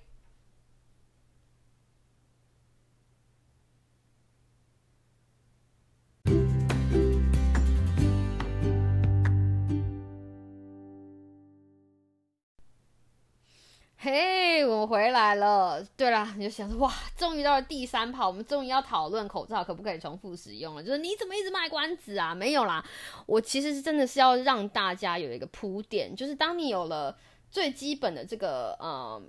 [14.10, 15.86] 嘿，我们回来了。
[15.98, 20.82] 对了，你就想说，哇，终于到了第三跑，我们终于要讨论口罩可不可以重复使用了。
[20.82, 22.34] 就是你怎么一直卖关子啊？
[22.34, 22.82] 没有啦，
[23.26, 27.18] 我其实是真的是要让大家有一个铺垫，就是当你有了
[27.52, 29.22] 最基本的这个呃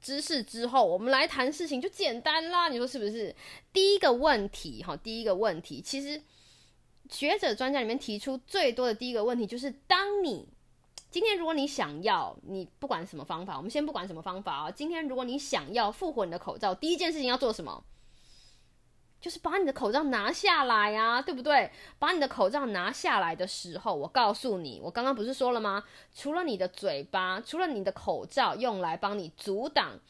[0.00, 2.68] 知识之后，我们来谈事情就简单啦。
[2.68, 3.36] 你说是不是？
[3.74, 6.22] 第一个问题哈，第一个问题，其实
[7.10, 10.48] 学者专家里面提出最多的第一个问题就是，当你
[11.14, 14.68] 今天如果你想要，你不管什么方法，我们先不管什么方法啊。
[14.72, 17.84] 今天如果你想要复活你的口罩，第一件事情要做什么？
[19.20, 21.70] 就是把你的口罩拿下来呀，对不对？
[22.00, 25.84] 把你的口罩拿下来的时候，我告诉你，我刚刚不是说了吗？
[26.12, 30.00] 除了你的嘴巴，除了你的口罩用来帮你阻挡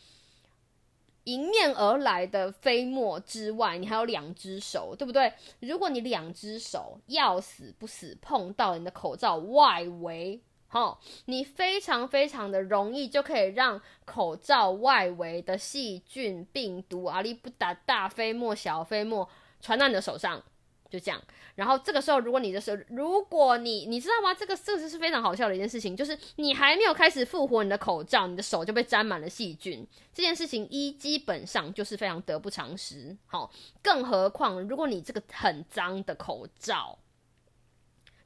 [1.24, 5.34] 迎面而来的飞沫之外，你还有两只手，对不对？
[5.61, 10.40] 如果你两只手要死不死碰到你的口罩外围，
[10.75, 19.29] 好，你非常非常的容易就可以让口罩外围的细菌、病毒、阿里不达大飞沫、小飞沫
[19.61, 20.43] 传到你的手上，
[20.91, 21.22] 就这样。
[21.55, 24.35] 然后这个时候，如果你的手，如果你你知道吗？
[24.35, 29.87] 这个这个是非常好笑的一件事情，就是你还没有开始复活你的口罩，你的手就被沾满了细菌。
[30.12, 33.16] 这件事情一基本上就是非常得不偿失。
[33.27, 33.49] 好，
[33.81, 36.99] 更何况如果你这个很脏的口罩。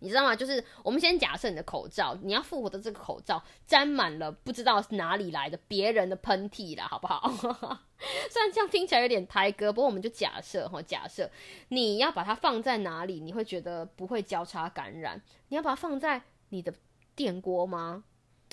[0.01, 0.36] 你知道吗？
[0.36, 7.28] 就是我们先假设你的口罩，你要复活的这个口罩沾满了不知道哪里来的别人的喷嚏啦，好不好？
[8.30, 11.28] 虽然这样听起来有点胎歌，不过我们就假设哈，假设
[11.68, 15.20] 你要把它放在哪里，你会觉得不会交叉感染？
[15.49, 16.72] 你要把它放在你的
[17.16, 18.05] 电锅吗？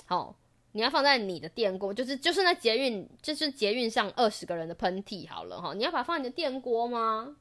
[0.06, 0.34] 好，
[0.72, 7.36] 你要放在你的电锅，就是就是那捷运，就是捷运上二十个人的喷嚏好了哈，你要把它放你的电锅吗？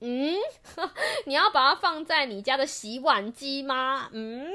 [0.00, 0.34] 嗯，
[1.24, 4.10] 你要把它放在你家的洗碗机吗？
[4.12, 4.46] 嗯，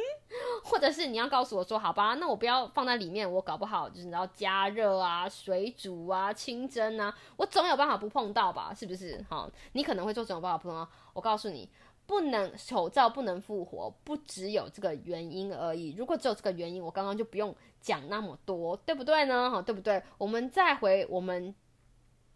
[0.63, 8.71] 或者是你要告诉我说，好吧，那我不要放在里面，我搞不好就是你要加热啊、水煮啊、清蒸啊，我总有办法不碰到吧？
[8.77, 9.25] 是不是？
[9.27, 10.87] 好，你可能会做总有办法不碰到。
[11.13, 11.67] 我告诉你，
[12.05, 15.95] 不能口罩不能复活，不只有这个原因而已。
[15.97, 19.49] 如果只有这个原因，我刚刚就不用讲那么多，对不对呢？
[19.49, 20.03] 哈，对不对？
[20.19, 21.55] 我们再回我们。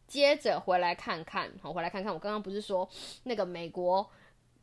[0.08, 2.14] 接着回来看看，好，回来看看。
[2.14, 2.88] 我刚刚不是说
[3.24, 4.08] 那个美国，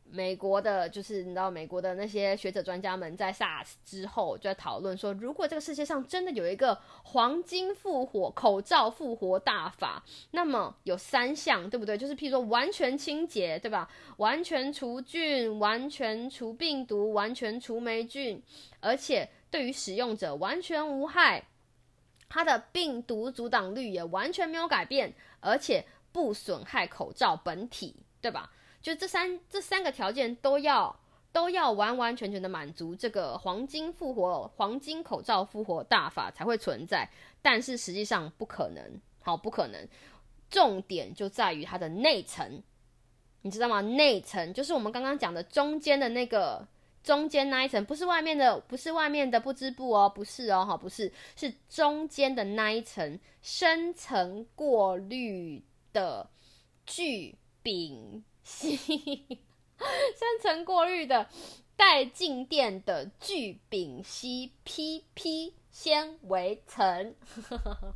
[0.05, 11.97] 美国的，就是你知道，美国的那些学者专家们在 SARS 之后就在讨论说，如果这个世界上真的有一个黄金复活口罩复活大法，那么有三项，对不对？
[11.97, 13.89] 就是譬如说完全清洁，对吧？
[14.19, 18.43] 完全除菌，完全除病毒，完全除霉菌，
[18.81, 21.45] 而且对于使用者完全无害。
[22.29, 25.13] 它的病毒阻挡率也完全没有改变，
[25.43, 28.51] 而且不损害口罩本体，对吧？
[28.81, 30.99] 就这三这三个条件都要
[31.33, 37.07] 都要完完全全的满足，这个黄金复活黄金口罩复活大法才会存在。
[37.43, 39.87] 但是实际上不可能，好不可能。
[40.49, 42.63] 重点就在于它的内层，
[43.43, 43.83] 你知道吗？
[43.83, 46.67] 内层就是我们刚刚讲的中间的那个。
[47.03, 55.61] 中间那一层不是外面的，不是外面的不织布哦，不是哦，哈，不是，是中间的那一层深层过滤
[55.93, 56.31] 的
[56.87, 58.77] 聚丙烯，
[59.79, 61.29] 深层过滤的
[61.77, 67.17] 带静电的聚丙烯 PP 纤维层，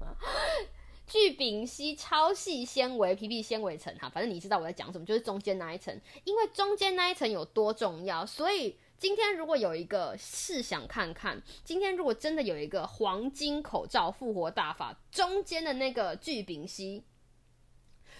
[1.06, 8.76] 聚丙烯超细纤维 PP 纤维层，哈，反正你知道我在讲什么，就是中间那一层，因为中间那一层有多重要，所以。
[9.06, 17.04] 今天如果有一个试想看看，今天如果真的有一个黄金口罩复活大法，中间的那个聚丙烯，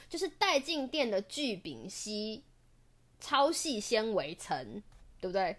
[0.09, 2.45] 就是带静电的聚丙烯
[3.19, 4.81] 超细纤维层，
[5.21, 5.57] 对不对？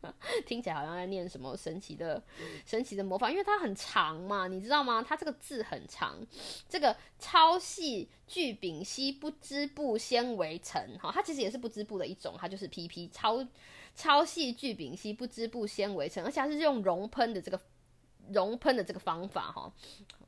[0.46, 2.22] 听起来好像在念什么神奇的
[2.64, 5.04] 神奇的魔法，因为它很长嘛，你知道吗？
[5.06, 6.18] 它这个字很长，
[6.66, 13.46] 这个超细聚丙烯不织布纤维层，哈，它其实也是不织布的一种，它就是 PP 超。
[13.94, 17.60] 超细聚丙烯不织布纤维层，而且它是用熔喷的这个
[18.32, 19.72] 熔喷的这个方法哈，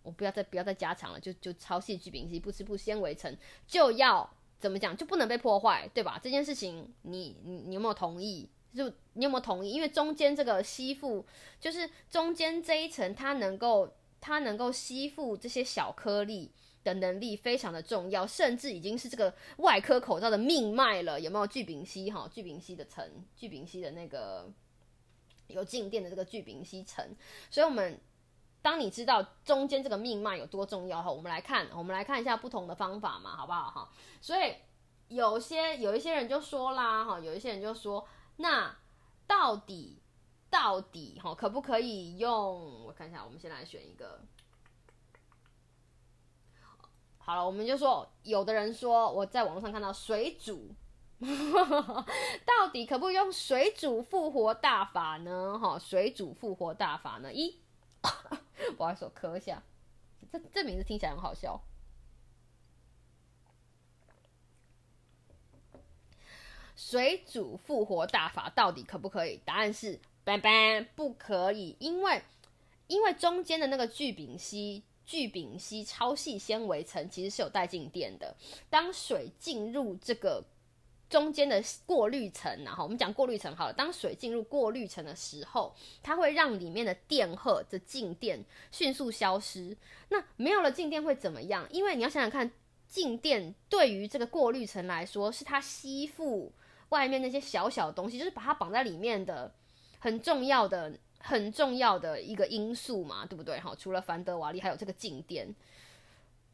[0.02, 3.36] 我不要再不要再加长了，就就超细聚丙烯不织布纤维层
[3.66, 6.20] 就要怎么讲就不能被破坏，对吧？
[6.22, 8.48] 这件事情你你你有没有同意？
[8.74, 9.70] 就你有没有同意？
[9.70, 11.24] 因为中间这个吸附，
[11.58, 13.90] 就是中间这一层，它能够
[14.20, 16.52] 它能够吸附这些小颗粒。
[16.86, 21.20] 的能力非常的重要，甚至已经是这个外科口罩的命脉了。
[21.20, 22.08] 有没有聚丙烯？
[22.12, 24.48] 哈，聚丙烯的层，聚丙烯的那个
[25.48, 27.04] 有静电的这个聚丙烯层。
[27.50, 28.00] 所以，我们
[28.62, 33.90] 当你知道中间这个命脉有多重要哈，我们来看，我们来看一下不同的方法嘛，好不好哈？
[34.20, 34.54] 所以，
[35.08, 38.06] 有些有一些人就说啦，哈，有一些人就说，
[38.36, 38.76] 那
[39.26, 40.00] 到底
[40.48, 42.84] 到底哈，可不可以用？
[42.84, 44.20] 我看一下，我们先来选一个。
[47.26, 50.70] 好了，我们就说，有的人说我在网络上看到水煮，
[51.18, 55.58] 到底可不可以用水煮复活大法呢？
[55.58, 57.32] 哈，水煮复活大法呢？
[57.34, 57.60] 一，
[58.78, 59.60] 不好意思，我咳一下，
[60.30, 61.60] 这这名字听起来很好笑。
[66.76, 69.38] 水煮复活大法到底可不可以？
[69.44, 72.22] 答案是，拜拜，不可以，因为
[72.86, 74.84] 因为中间的那个聚丙烯。
[75.06, 78.36] 聚丙烯超细纤维层其实是有带静电的。
[78.68, 80.44] 当水进入这个
[81.08, 83.72] 中间的过滤层，然后我们讲过滤层好了。
[83.72, 89.76] 当水进入过滤层的时候，它会让里面的电荷的静电迅速消失。
[90.08, 91.64] 那没有了静电会怎么样？
[91.70, 92.50] 因为你要想想看，
[92.88, 96.52] 静电对于这个过滤层来说，是它吸附
[96.88, 99.54] 外面那些小小的东西，就是把它绑在里面的
[100.00, 103.58] 很重要的、很重要的一个因素嘛，对不对？
[103.60, 105.54] 好，除了凡德瓦利，还有这个静电。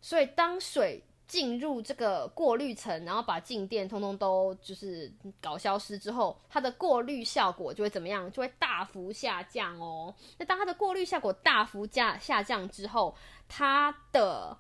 [0.01, 5.11] 所以当水进入这个过滤层，然后把静电通通都就是
[5.41, 8.31] 搞消失之后，它的过滤效果就会怎么样？
[8.31, 10.15] 就会大幅下降哦。
[10.39, 13.15] 那当它的过滤效果大幅下下降之后，
[13.49, 14.59] 它的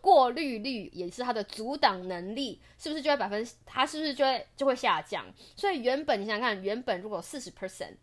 [0.00, 3.46] 过滤率也是它的阻挡能力，是不是就会百分？
[3.66, 5.26] 它是不是就会就会下降？
[5.56, 7.96] 所以原本你想想看，原本如果四十 percent，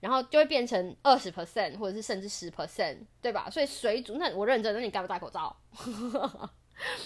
[0.00, 3.48] 然后就会变成二十 percent，或者是甚至十 percent，对吧？
[3.50, 5.54] 所以水煮，那我认真，那你戴不戴口罩？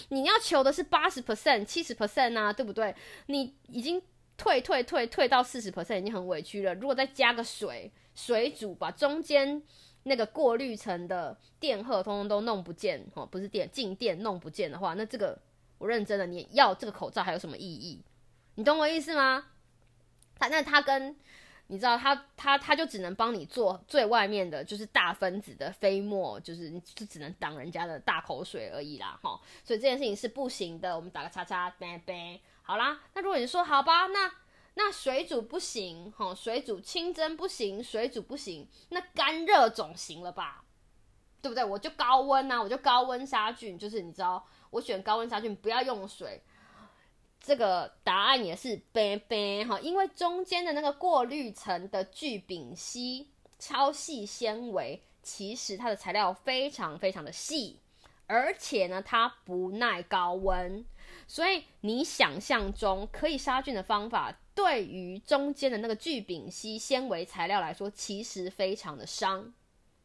[0.09, 2.95] 你要求的是八十 percent、七十 percent 啊，对不对？
[3.27, 4.01] 你已经
[4.37, 6.73] 退退退退到四十 percent，已经很委屈了。
[6.75, 9.61] 如果再加个水，水煮把中间
[10.03, 15.37] 那个过滤层的电荷通通都弄不见哦，不是电静电弄不见的话，那这个
[15.77, 18.01] 我认真的，你要这个口罩还有什么意义？
[18.55, 19.47] 你懂我意思吗？
[20.39, 21.13] 它那它跟
[21.67, 29.39] 你知道，它它它就只能帮你做最外面的，就是大分子的飞沫，就是你就只能挡人家的大口水而已啦，哈。
[29.63, 30.95] 所以这件事情是不行的。
[30.95, 32.39] 我们打个叉叉，拜拜。
[32.61, 34.31] 好啦，那如果你说好吧，那
[34.75, 40.63] 那水煮不行，哈，水煮清蒸不行，水煮不行，那干热总行了吧？
[41.41, 41.63] 对不对？
[41.63, 46.41] 我就高温呐，我就高温杀菌，就是你知道，我选高温杀菌，不要用水。
[47.45, 53.29] 这个答案也是呗呗哈，因为中间的那个过滤层的聚丙烯
[53.59, 57.77] 超细纤维，其实它的材料非常非常的细，
[58.25, 60.83] 而且呢，它不耐高温，
[61.27, 69.53] 所以你想象中可以杀菌的方法，对于中间的那个聚丙烯纤维材料来说，其实非常的伤。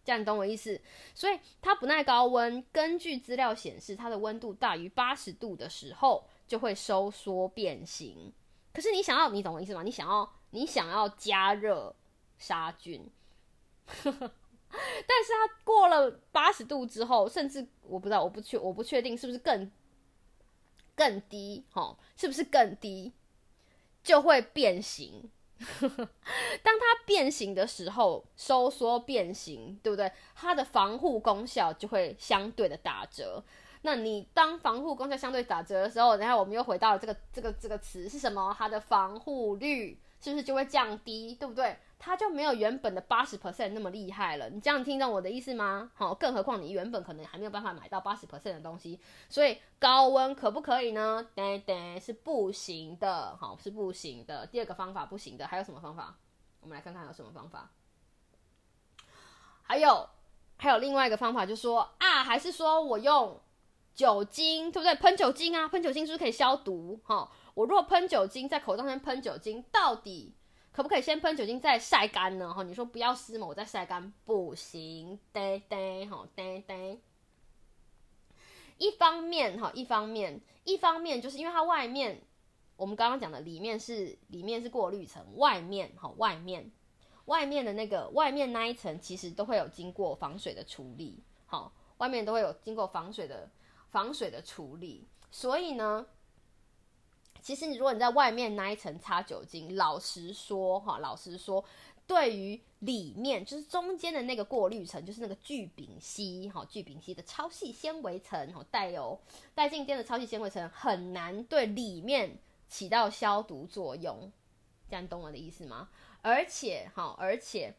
[0.04, 0.78] 这样你懂我意思？
[1.14, 6.28] 所以它不耐高温，根据资料显示，它的温度大于八十度的时候。
[6.50, 8.32] 就会收缩变形，
[8.72, 9.84] 可是你想要，你懂我意思吗？
[9.84, 11.94] 你想要，你想要加热
[12.38, 13.08] 杀菌，
[14.02, 19.70] 但是它过了八十度之后，甚至我不知道，我不确，我不确定是不是更
[20.96, 23.12] 更低，哈，是不是更低
[24.02, 25.30] 就会变形？
[26.64, 30.10] 当它变形的时候，收缩变形，对不对？
[30.34, 33.44] 它的防护功效就会相对的打折。
[33.82, 38.54] 那你当防护功效相对打折的时候，然后我们又回到这个这个这个词是什么？
[38.58, 41.34] 它的防护率是不是就会降低？
[41.34, 41.78] 对不对？
[41.98, 44.48] 它就没有原本的八十 percent 那么厉害了。
[44.50, 45.90] 你这样听懂我的意思吗？
[45.94, 51.26] 好，更何况你原本可能还没有办法买到八十 percent 的东西，所以高温可不可以呢？
[51.34, 53.36] 对对，是不行的。
[53.36, 54.46] 好，是不行的。
[54.46, 56.14] 第二个方法不行的，还有什么方法？
[56.60, 57.70] 我们来看看有什么方法。
[59.62, 60.08] 还有
[60.56, 63.40] 还有另外一个方法，就说啊，还是说我用。
[64.00, 64.94] 酒精对不对？
[64.94, 66.98] 喷酒精啊，喷酒精是不是可以消毒？
[67.04, 70.34] 哈，我如果喷酒精在口罩上喷酒精，到底
[70.72, 72.50] 可不可以先喷酒精再晒干呢？
[72.54, 76.98] 哈，你说不要湿嘛，我再晒干不行，对对，哈，对对。
[78.78, 82.22] 一方面哈，一方面，一方面就是因为它外面，
[82.76, 86.70] 我们刚刚讲的里面是里面是过滤层，外面哈，外面
[87.26, 93.50] 外面的那个外面那一层其实都会有经过防水的处理，好，外面都会有经过防水的。
[93.90, 96.06] 防水的处理，所以呢，
[97.42, 101.64] 其实你如果你在外面那一层擦酒精，老实说哈，老实说，
[102.06, 109.20] 对于里面就是中间的那个过滤层，就是那个聚丙烯哈，聚丙烯的超细纤维层哈，带有
[109.54, 112.38] 带静电的超细纤维层，很难对里面
[112.68, 114.30] 起到消毒作用，
[114.88, 115.88] 这样懂我的意思吗？
[116.22, 117.74] 而且哈，而且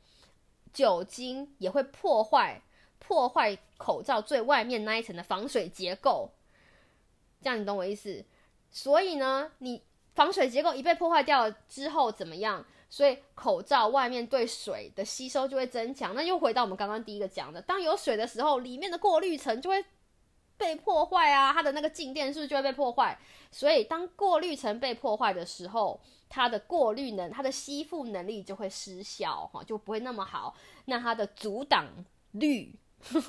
[0.73, 2.61] 酒精也会破坏。
[3.03, 6.31] 破坏口罩最外面那一层的防水结构，
[7.41, 8.23] 这样你懂我意思？
[8.69, 9.81] 所以呢，你
[10.13, 12.65] 防水结构一被破坏掉之后怎么样？
[12.89, 16.13] 所以口罩外面对水的吸收就会增强。
[16.13, 19.83] 那又回到我们刚刚第一个讲的，当有水的时候，里面的过滤层就会
[20.57, 23.17] 被破坏啊，它的那个静电是不是就会被破坏？
[23.49, 25.99] 所以当过滤层被破坏的时候，
[26.29, 30.53] 它的过滤能、它的吸附能力就会失效，哈，就不会那么好。
[30.85, 31.87] 那它的阻挡
[32.31, 32.75] 率。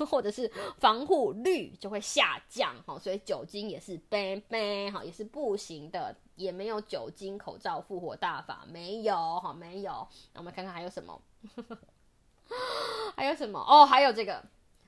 [0.09, 10.07] 或者是防护率就会下降哈，所以酒精也是 ban ban 哈，也是不行的，也没有酒精口罩复活大法，没有哈，没有。
[10.33, 11.21] 那我们看看还有什么？
[13.15, 13.59] 还有什么？
[13.59, 14.43] 哦，还有这个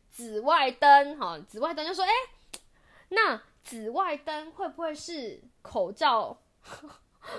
[0.09, 2.11] 紫外灯，哈，紫外灯就说，哎，
[3.09, 6.37] 那紫外灯会不会是口罩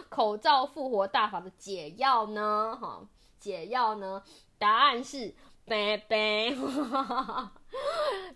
[0.09, 2.77] 口罩复活大法的解药呢？
[2.81, 3.07] 哈，
[3.39, 4.23] 解药呢？
[4.59, 5.35] 答案是
[5.67, 6.17] 拜拜，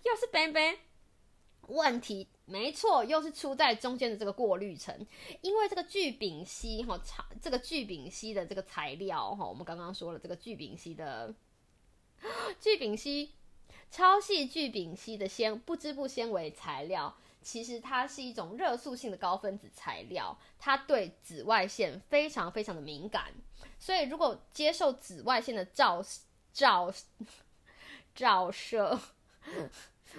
[0.02, 0.78] 又是拜拜。
[1.68, 5.06] 问题没错，又是出在中间的这个过滤层，
[5.40, 7.00] 因为这个聚丙烯哈，
[7.40, 11.32] 这个聚丙烯的这个材料哈，我们刚刚说了这个聚丙烯的
[12.58, 13.30] 聚丙烯
[13.92, 23.32] 超细聚丙烯的纤不织布纤维材料，其实它是一种热塑性的高分子材料，它对紫外线非常非常的敏感，
[23.78, 26.02] 所以如果接受紫外线的照
[26.52, 26.92] 照
[28.14, 28.98] 照射。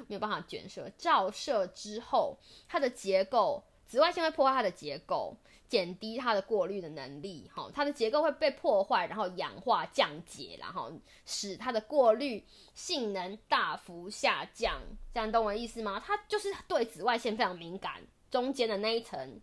[0.07, 5.35] 没有办法卷射，照射之后，它的结构，紫外线会破坏它的结构，
[5.67, 10.93] 减低它的过滤的能力，哈，它的结构会被破坏，然后氧化降解，然后
[11.25, 14.79] 使它的过滤性能大幅下降。
[15.13, 16.01] 这样懂我的意思吗？
[16.03, 19.41] 它就是对紫外线非常敏感，中间的那一层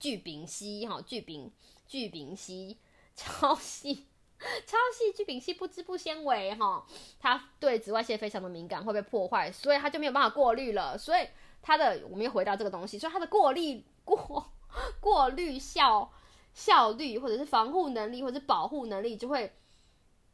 [0.00, 1.52] 聚丙烯，哈，聚丙
[1.86, 2.78] 聚丙烯
[3.14, 4.06] 超细。
[4.66, 6.84] 超细聚丙烯不织布纤维，哈，
[7.18, 10.98] 它对紫外线非常的敏感，会被破坏，所以它就没有办法过滤了。
[10.98, 11.26] 所以
[11.62, 14.52] 它的，我们又回到这个东西，所以它的过滤过
[15.00, 16.12] 过滤效
[16.52, 19.50] 效率，或者是防护能力，或者是保护能力，就会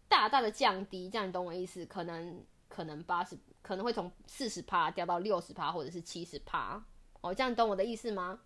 [0.08, 1.08] 大大的降低。
[1.08, 1.86] 这样你懂我意思？
[1.86, 6.84] 可能可能八十，可能会从四十帕掉到六十帕，或者是七十帕。
[7.20, 8.40] 哦，这样你懂我的意思吗？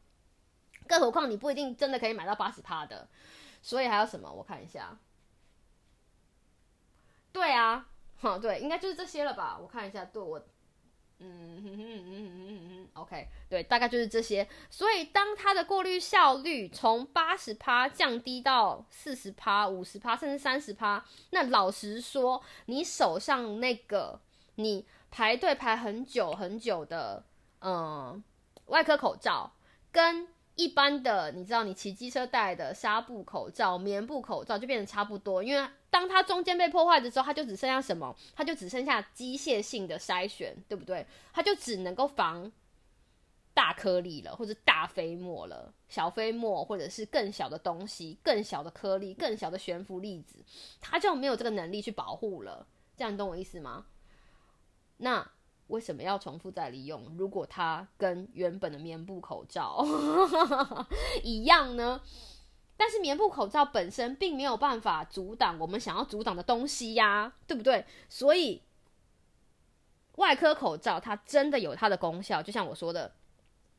[0.87, 3.09] 更何况你不一定真的可以买到八十帕的，
[3.63, 4.31] 所以还有什么？
[4.31, 4.99] 我看一下。
[7.35, 7.85] 对啊，
[8.21, 9.59] 哈，对，应该就是这些了吧？
[9.61, 10.39] 我看一下，对我，
[11.19, 14.49] 嗯哼哼嗯嗯嗯嗯，OK，对，大概就是这些。
[14.71, 24.21] 所以当它的过滤效率从八十趴降低到四十趴、五十趴，甚至三十趴，那老实说，你手上那个
[24.55, 27.25] 你排队排很久很久的，
[27.63, 28.23] 嗯，
[28.67, 29.53] 外科口罩
[29.91, 30.29] 跟。
[30.57, 38.13] 一般的，你知道，你骑机车戴的纱布口罩、棉布口罩就变得差不多，因为当它中间被破坏的时候，它就只剩下什么？
[38.35, 41.07] 它就只剩下机械性的筛选，对不对？
[41.33, 42.51] 它就只能够防
[43.55, 50.45] 大颗粒了，或者大飞沫了，小飞沫或者是更小的东西、更小的颗粒、更小的悬浮粒子，
[50.81, 52.67] 它就没有这个能力去保护了。
[52.97, 53.87] 这样你懂我意思吗？
[54.97, 55.31] 那。
[55.69, 57.03] 为什么要重复再利用？
[57.17, 59.83] 如果它跟原本的棉布口罩
[61.23, 62.03] 一样呢？
[62.77, 67.85] 但是棉布口罩本身并没有办法阻挡我们想要阻挡的东西呀，对不对？
[68.09, 68.63] 所以
[70.17, 72.43] 外科口罩它真的有它的功效。
[72.43, 73.13] 就像我说的，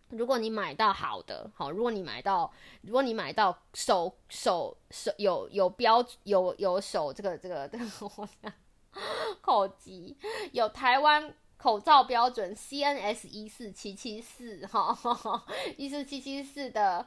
[0.10, 7.86] 如果你买到好的，好，如果你买到，如果你买到手手手有有标有有手这个这个这个
[9.42, 10.18] 口级
[10.52, 11.34] 有台湾。
[11.58, 14.96] 口罩标准 CNS 一四七七四 哈，
[15.78, 17.06] 一四七七四的，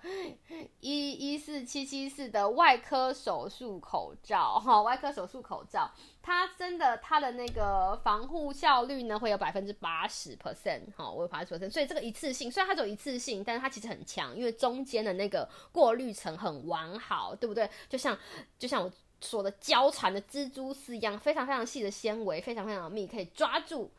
[0.80, 5.88] 一一四七七四的外科手术口罩哈，外科手术口罩，
[6.22, 17.68] 它真的它的那个防护效率呢会有百分之八十 percent 哈，我有八十 percent，所以这个一次性虽然它只有一次性，但是它其实很强，因为中间的那个过滤层很完好，对不对？
[17.88, 18.18] 就像
[18.59, 18.90] 就像我
[19.20, 23.90] 说的交缠的蜘蛛丝一样，非常非常细的纤维，非常非常的密，可以抓住。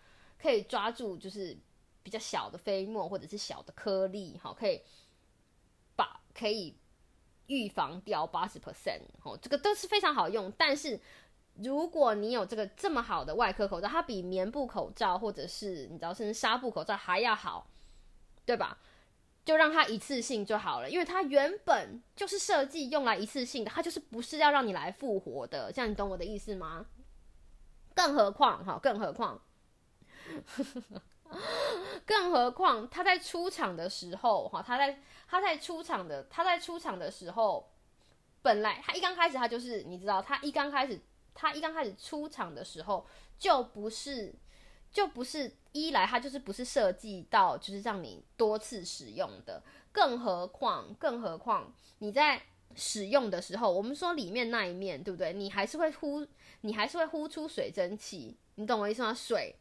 [0.42, 1.58] 可以抓住，就是
[2.02, 4.82] 比较小的飞沫或者是小的颗粒，哈，可以
[5.96, 6.78] 把可以
[7.48, 10.52] 预防掉八十 percent，哦，这个都是非常好用。
[10.58, 11.00] 但是
[11.56, 17.68] 如果你有这个这么好的外科口罩，它比棉布口罩或者是你知道甚至纱布口罩还要好，
[18.46, 18.78] 对吧？
[19.46, 26.86] 就让它一次性就好了，因为它原本就是设计用来一次性的，它就是不是要让你来复活的，这样你懂我的意思吗？
[27.96, 29.42] 更何况，哈，更何况。
[32.05, 37.69] 更何况他在出场的时候，哈，他在他在出场的他在出场的时候，
[38.41, 40.99] 本来他一刚开始他就是你知道，他一刚开始
[41.36, 43.05] 他一刚开始出场的时候
[43.38, 44.34] 就不是
[44.91, 49.61] 就不是一来他就是不是设计到就是让你多次使用的，
[49.91, 52.41] 更何况更何况你在
[52.76, 55.31] 使用的时候，我们说里面那一面对不对？
[55.34, 56.26] 你还是会呼
[56.61, 59.14] 你还是会呼出水蒸气，你懂我意思吗？
[59.14, 59.56] 水。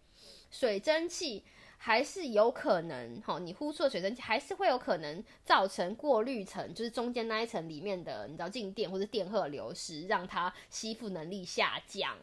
[0.51, 1.45] 水蒸气
[1.77, 12.17] 还是有可能，哈，你呼出的水蒸气还是会有可能造成过滤层，就是中间那一层里面的，你知道静电或者电荷流失，让它吸附能力下降。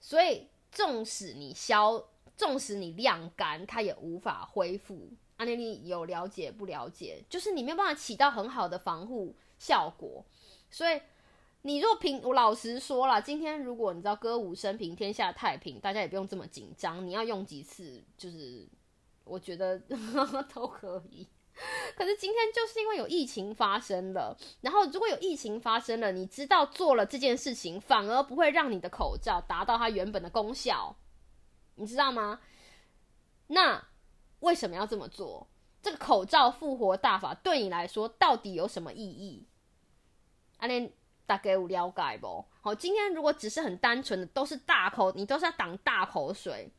[0.00, 2.04] 所以，纵使你消，
[2.36, 5.08] 纵使你晾干，它也无法恢复。
[5.36, 7.24] 阿妮妮有了解不了解？
[7.28, 10.24] 就是你没有办法起到很好的防护效果。
[10.70, 11.00] 所以，
[11.66, 17.04] 你若平，我老实说了，今天如果你知道歌舞升平，天下太平，大家也不用这么紧张。
[17.06, 18.68] 你要用几次，就是
[19.24, 19.78] 我觉得
[20.52, 21.26] 都可以。
[21.96, 30.94] 可是今天就是因为有疫情发生了，然后如果有疫情发生了，你知道做了这件事情，反而不会让你的口罩达到它原本的功效，
[31.76, 32.40] 你知道吗？
[33.46, 33.82] 那
[34.40, 35.48] 为什么要这么做？
[35.80, 39.46] 这个口罩复活大法对你来说到底有什么意义？
[40.58, 40.92] 阿莲
[41.26, 42.44] 大概有了解不？
[42.60, 46.70] 好，今天如果只是很单纯的都是大口，你都是要挡大口水，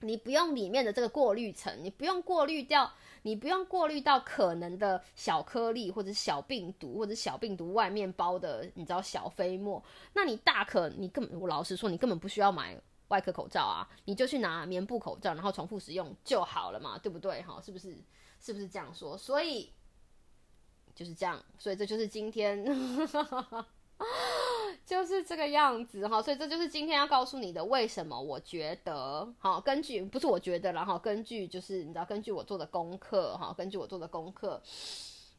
[0.00, 2.92] 你不用里面的这个过滤层，你不用过滤掉。
[3.24, 9.80] 你不用过滤到可能的小颗粒，或者小病毒，或者小病毒外面包的，你知道小飞沫。
[10.12, 12.76] 那你大可，你根本我老实说，你根本不需要买
[13.06, 17.40] 外科口罩啊，你就去拿棉布口罩，然后重复使用就好了嘛，对不对？
[17.42, 17.96] 哈，是不是？
[18.40, 19.16] 是不是这样说？
[19.16, 19.72] 所以
[20.94, 22.64] 就是这样，所以这就是今天。
[24.84, 27.64] 就是这个样子哈，所以这就是今天要告诉你的。
[27.64, 29.60] 为什么我觉得好？
[29.60, 34.60] 根据不是我觉得然后根据就是你知道，根据我做的功课哈，根据我做的功课，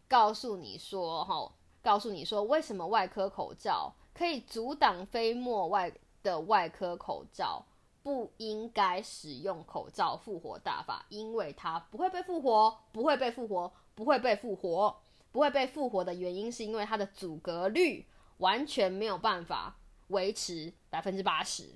[0.08, 1.52] 告诉你说哈，
[1.82, 5.92] 告诉你说为什么外科口罩可以阻挡飞沫外
[6.24, 7.66] 的外科口罩
[8.02, 14.96] 不应该使用口罩复活大法，因为它不会被复活，不会被复活，不会被复活，
[15.34, 18.06] 不会被复活的原因是因为它的阻隔率。
[18.38, 19.78] 完全没有办法
[20.08, 21.70] 维持百分之八十，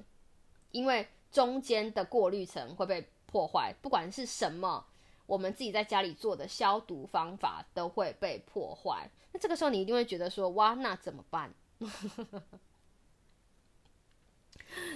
[0.72, 4.86] 因为中间的过滤层会被破坏，不管是什么，
[5.28, 9.10] 我们自己在家里做的消毒方法都会被破坏。
[9.32, 11.54] 那这个时候你一定会觉得说，哇，那怎么办？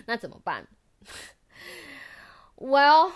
[0.08, 0.68] 那怎么办？
[2.58, 3.14] Well，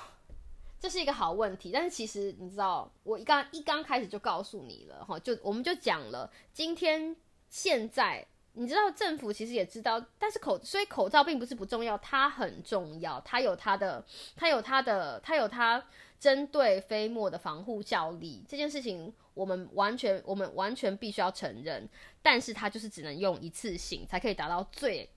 [0.85, 7.15] 这是一个好问题，但是其实你知道，我一刚一刚开始就告诉你了哈，就我们就讲了，今天
[7.49, 8.23] 现在。
[8.53, 14.05] 你知道政府其实也知道，但是口所以口罩并不是不重要，它很重要，它有它的，
[14.35, 15.83] 它有它的，它有它
[16.19, 18.45] 针对飞沫的防护效力。
[18.47, 21.89] 这件事情我们完全我们完全必须要承认，
[22.21, 25.09] 但是它就是只能用一次性才可以达到最，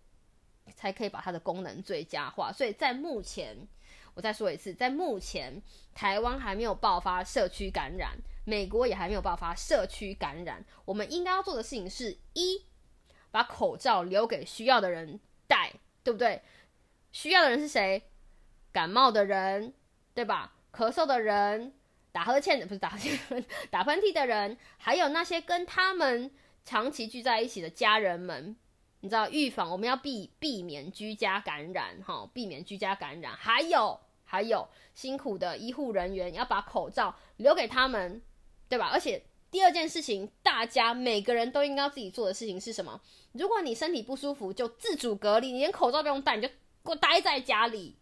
[0.75, 2.51] 才可以把它的功能最佳化。
[2.51, 3.55] 所以在目前，
[4.19, 5.63] 我再说一次，在目前
[5.95, 12.65] 台湾还没有爆发社区感染，美国也还没有爆发社区感染，我们应该要做的事情是一。
[13.31, 15.73] 把口罩留给需要的人戴，
[16.03, 16.43] 对不对？
[17.13, 18.03] 需要的人是谁？
[18.73, 19.73] 感冒的人，
[20.15, 20.55] 对吧？
[20.73, 21.73] 咳嗽的人，
[22.11, 23.17] 打呵欠的不是打呵欠，
[23.71, 26.29] 打喷嚏的人，还有那些跟他们
[26.65, 28.57] 长期聚在一起的家人们，
[29.01, 33.37] 你知道，预防我们要避避免居家感染，哈，避免居家感染。
[33.37, 38.23] 还有还有辛苦的医护人员，要把口罩留给他们，
[38.69, 38.91] 对吧？
[38.93, 39.25] 而且。
[39.51, 43.01] 第二件事情，大家每个人都应该自己做的事情是什么？
[43.33, 47.97] 如果你身体不舒服，就自主隔离，你连口罩不用戴，你就给我待在家里，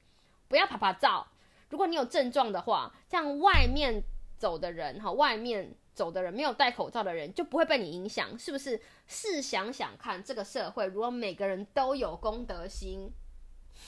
[0.48, 1.28] 不要拍拍照。
[1.69, 4.03] 如果你有症状的话，像外面
[4.36, 8.82] 走的人哈，外面走的人没有戴口罩的人就不会被你影响，是不是？
[9.07, 13.12] 试想想看，这个社会如果每个人都有公德心。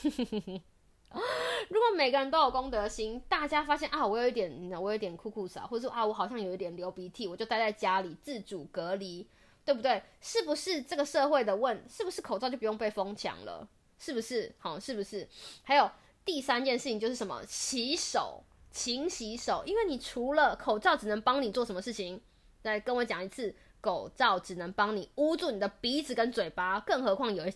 [1.71, 9.27] 如果每个人都有公德心，大家发现啊，我有一点，我有点酷酷傻，或者说啊，我好像有一点流鼻涕，我就待在家里自主隔离，
[9.65, 10.03] 对不对？
[10.21, 11.83] 是不是这个社会的问？
[11.89, 13.67] 是不是口罩就不用被封抢了？
[13.99, 14.55] 是不是？
[14.59, 15.27] 好，是不是？
[15.63, 15.91] 还有
[16.25, 17.43] 第三件事情就是什么？
[17.47, 22.21] 洗手，勤洗手，因为你除了口罩只能帮你做什么事情？
[22.63, 27.53] 来跟我讲一次，口罩只能帮你捂住你的鼻子跟嘴巴，更何况有一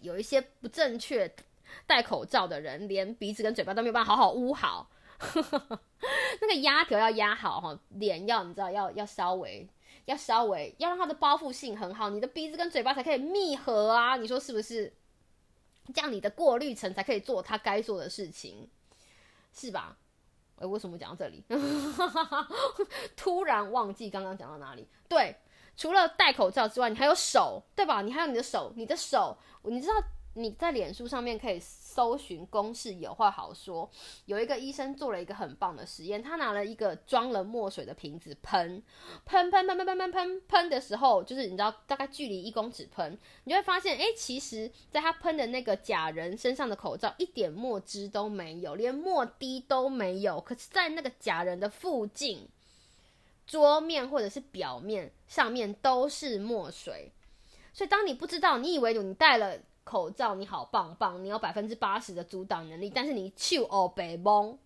[0.00, 1.30] 有一些不正确。
[1.86, 4.90] 戴口罩的人连鼻子跟嘴巴都没有办法好好捂好，
[6.40, 9.68] 那个压条要压好哈，脸要你知道要要稍微
[10.04, 14.92] 要稍微要让它的包覆性很好，你的鼻子跟嘴巴才可以密合啊，你说是不是？
[15.94, 18.68] 这样你的过滤层才可以做它该做的事情，
[19.54, 19.96] 是吧？
[20.56, 21.42] 哎，为什么讲到这里？
[23.16, 24.86] 突然忘记刚刚讲到哪里？
[25.08, 25.34] 对，
[25.76, 28.02] 除了戴口罩之外，你还有手，对吧？
[28.02, 29.94] 你还有你的手，你的手，你知道。
[30.38, 33.90] 你在脸书上面可以搜寻公式有话好说。
[34.26, 38.80] 有一个医生做了一个很棒的实验，他拿了一个装了墨水的瓶子喷，
[39.26, 50.40] 喷喷喷喷喷喷喷喷的时候，就是你知道大概距离一公尺喷，你就会发现，哎，其实在他喷的那个假人身上的口罩一点墨汁都没有，连墨滴都没有。
[50.40, 52.48] 可是，在那个假人的附近，
[53.46, 57.10] 桌面或者是表面上面都是墨水。
[57.72, 59.58] 所以，当你不知道，你以为你戴了。
[59.88, 64.58] 口罩你好棒棒，你有百分之八十的阻挡能力，但是你去哦北蒙，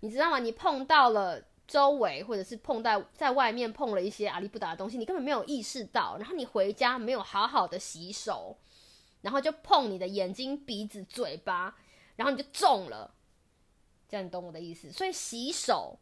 [0.00, 0.38] 你知道吗？
[0.38, 8.58] 你碰到了周围或者是碰到在外面碰了一些阿里不达的东西，你根本没有意识到，然后你回家没有好好的洗手，
[9.22, 11.74] 然后就碰你的眼睛、鼻子、嘴巴，
[12.16, 13.14] 然后你就中了。
[14.10, 14.92] 这样你懂我的意思？
[14.92, 15.98] 所以洗手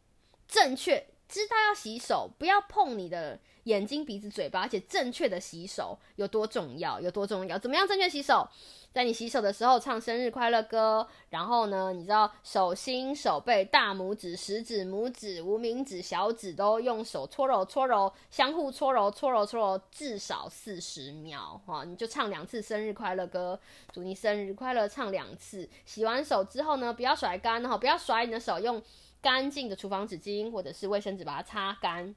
[0.49, 3.39] 正确，知道要洗手，不要碰你的。
[3.65, 6.99] 眼睛、鼻子、嘴巴，而且正确的洗手有多重要？
[6.99, 7.59] 有多重要？
[7.59, 8.47] 怎么样正确洗手？
[8.93, 21.83] 在你洗手的时候唱生日快乐歌，然后呢，你知道手心、手背、大拇指、食指、拇指、无名指、小指都用手搓揉、搓揉，相互搓揉、搓揉、搓揉，至少四十秒哈。
[21.83, 23.59] 你就唱两次生日快乐歌，
[23.91, 25.67] 祝你生日快乐，唱两次。
[25.85, 28.81] 洗完手之后呢，不要甩干哈，不要甩你的手，用
[29.21, 32.15] 干净的厨房纸巾或者是卫生纸把它擦干。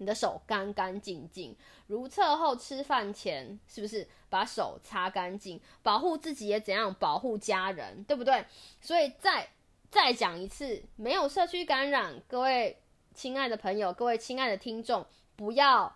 [0.00, 1.54] 你的手干干净净，
[1.86, 5.60] 如厕后、吃饭前，是不是把手擦干净？
[5.82, 8.46] 保护自己也怎样保护家人，对不对？
[8.80, 9.50] 所以再
[9.90, 12.80] 再讲一次，没有社区感染，各位
[13.14, 15.04] 亲爱的朋友，各位亲爱的听众，
[15.36, 15.94] 不要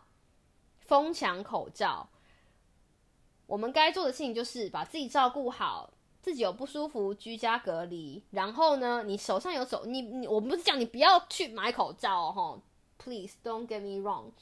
[0.81, 2.11] 疯抢口罩。
[3.47, 5.91] 我们该做的事情就是把自己照顾好，
[6.21, 8.23] 自己有不舒服居家隔离。
[8.33, 12.61] 然后呢，你手上有手，你你我不是讲你不要去买口罩哦
[12.99, 14.33] ，Please don't get me wrong。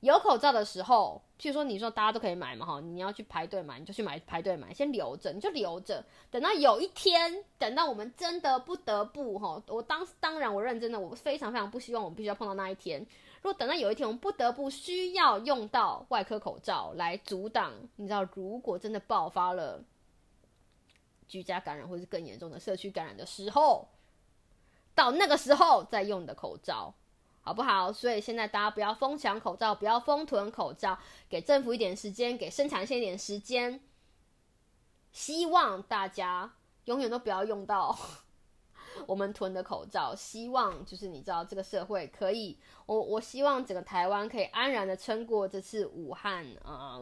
[0.00, 13.00] 有口罩的时候，譬如说你说大家都可以买嘛哈，你要去排队买，你就去买排队买，先留着，你就留着，等到有一天，等到我们真的不得不哈，我当当然我认真的，我非常非常不希望我们必须要碰到那一天。
[13.40, 19.82] 如果等到有一天我们不得不需要用到外科口罩来阻挡，你知道，如果真的爆发了
[21.26, 23.88] 居家感染或是更严重的社区感染的时候，
[24.94, 26.92] 到那个时候再用的口罩。
[27.44, 27.92] 好不好？
[27.92, 30.98] 所以现在大家不要疯抢口罩，不要疯囤口罩，
[31.28, 33.80] 给政府一点时间，给生产线一点时间。
[35.12, 36.54] 希望大家
[36.86, 37.96] 永远都不要用到
[39.06, 40.14] 我们囤的口罩。
[40.14, 47.00] 希望就是你知道，这个社会可以，我我希望整个台湾可以安然的撑过这次武汉啊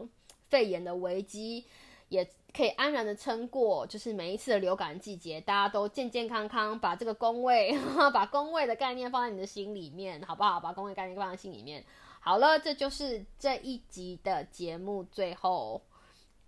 [0.49, 1.65] 肺炎的危机。
[2.09, 7.75] 也可以安然的撑过，就是每一次的流感季节，大家都健健康康，把这个工位，
[8.13, 10.59] 把工位的概念放在你的心里面，好不好？
[10.59, 11.83] 把工位概念放在心里面。
[12.19, 15.81] 好了，这就是这一集的节目最后。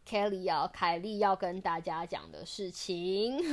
[0.08, 3.40] Kelly 要凯莉要跟大家讲的事情，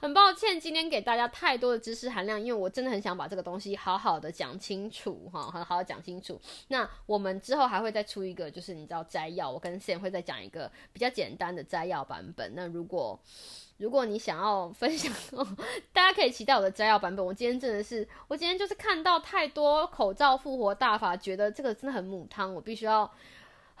[0.00, 6.38] 很抱歉今天给大家太多的知识含量，因为我真的很想把这个东西好好的讲清楚哈，好好讲清楚。
[6.68, 12.52] 那我们之后还会再出一个，就是你知道摘要，我跟 Sam 会再讲一个比较简单的摘要版本。
[12.54, 13.18] 那如果
[13.78, 15.10] 如果你想要分享，
[15.94, 17.24] 大家可以期待我的摘要版本。
[17.24, 23.10] 我今天真的是，我今天就是看到太多口罩复活大法，觉得这个真的很母汤，我必须要。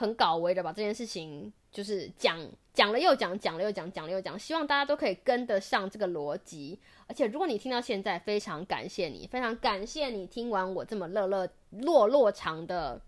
[0.00, 2.40] 很搞维的把这件事情就是讲
[2.72, 6.80] 讲了又讲，讲了又讲，讲了又讲，希望大家都可以跟得上这个逻辑。
[7.06, 12.98] 而且如果你听到现在，非常感谢你，非常感谢你听完我这么乐乐落落长的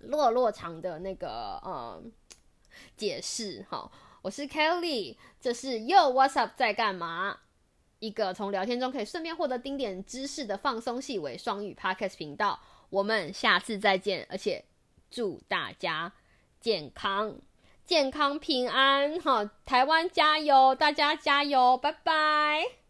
[0.00, 2.02] 落落长的那个呃
[2.94, 3.90] 解释哈。
[4.20, 7.38] 我是 Kelly，这是 Yo What's Up 在干嘛？
[8.00, 12.60] 一个从聊天中可以顺便获得丁点知识的放松细微双语 Podcast 频道。
[12.90, 14.62] 我们下次再见，而且。
[15.12, 16.12] 祝大家
[16.58, 17.36] 健康、
[17.84, 19.20] 健康平安！
[19.20, 22.81] 好，台湾加油，大家加油，拜拜。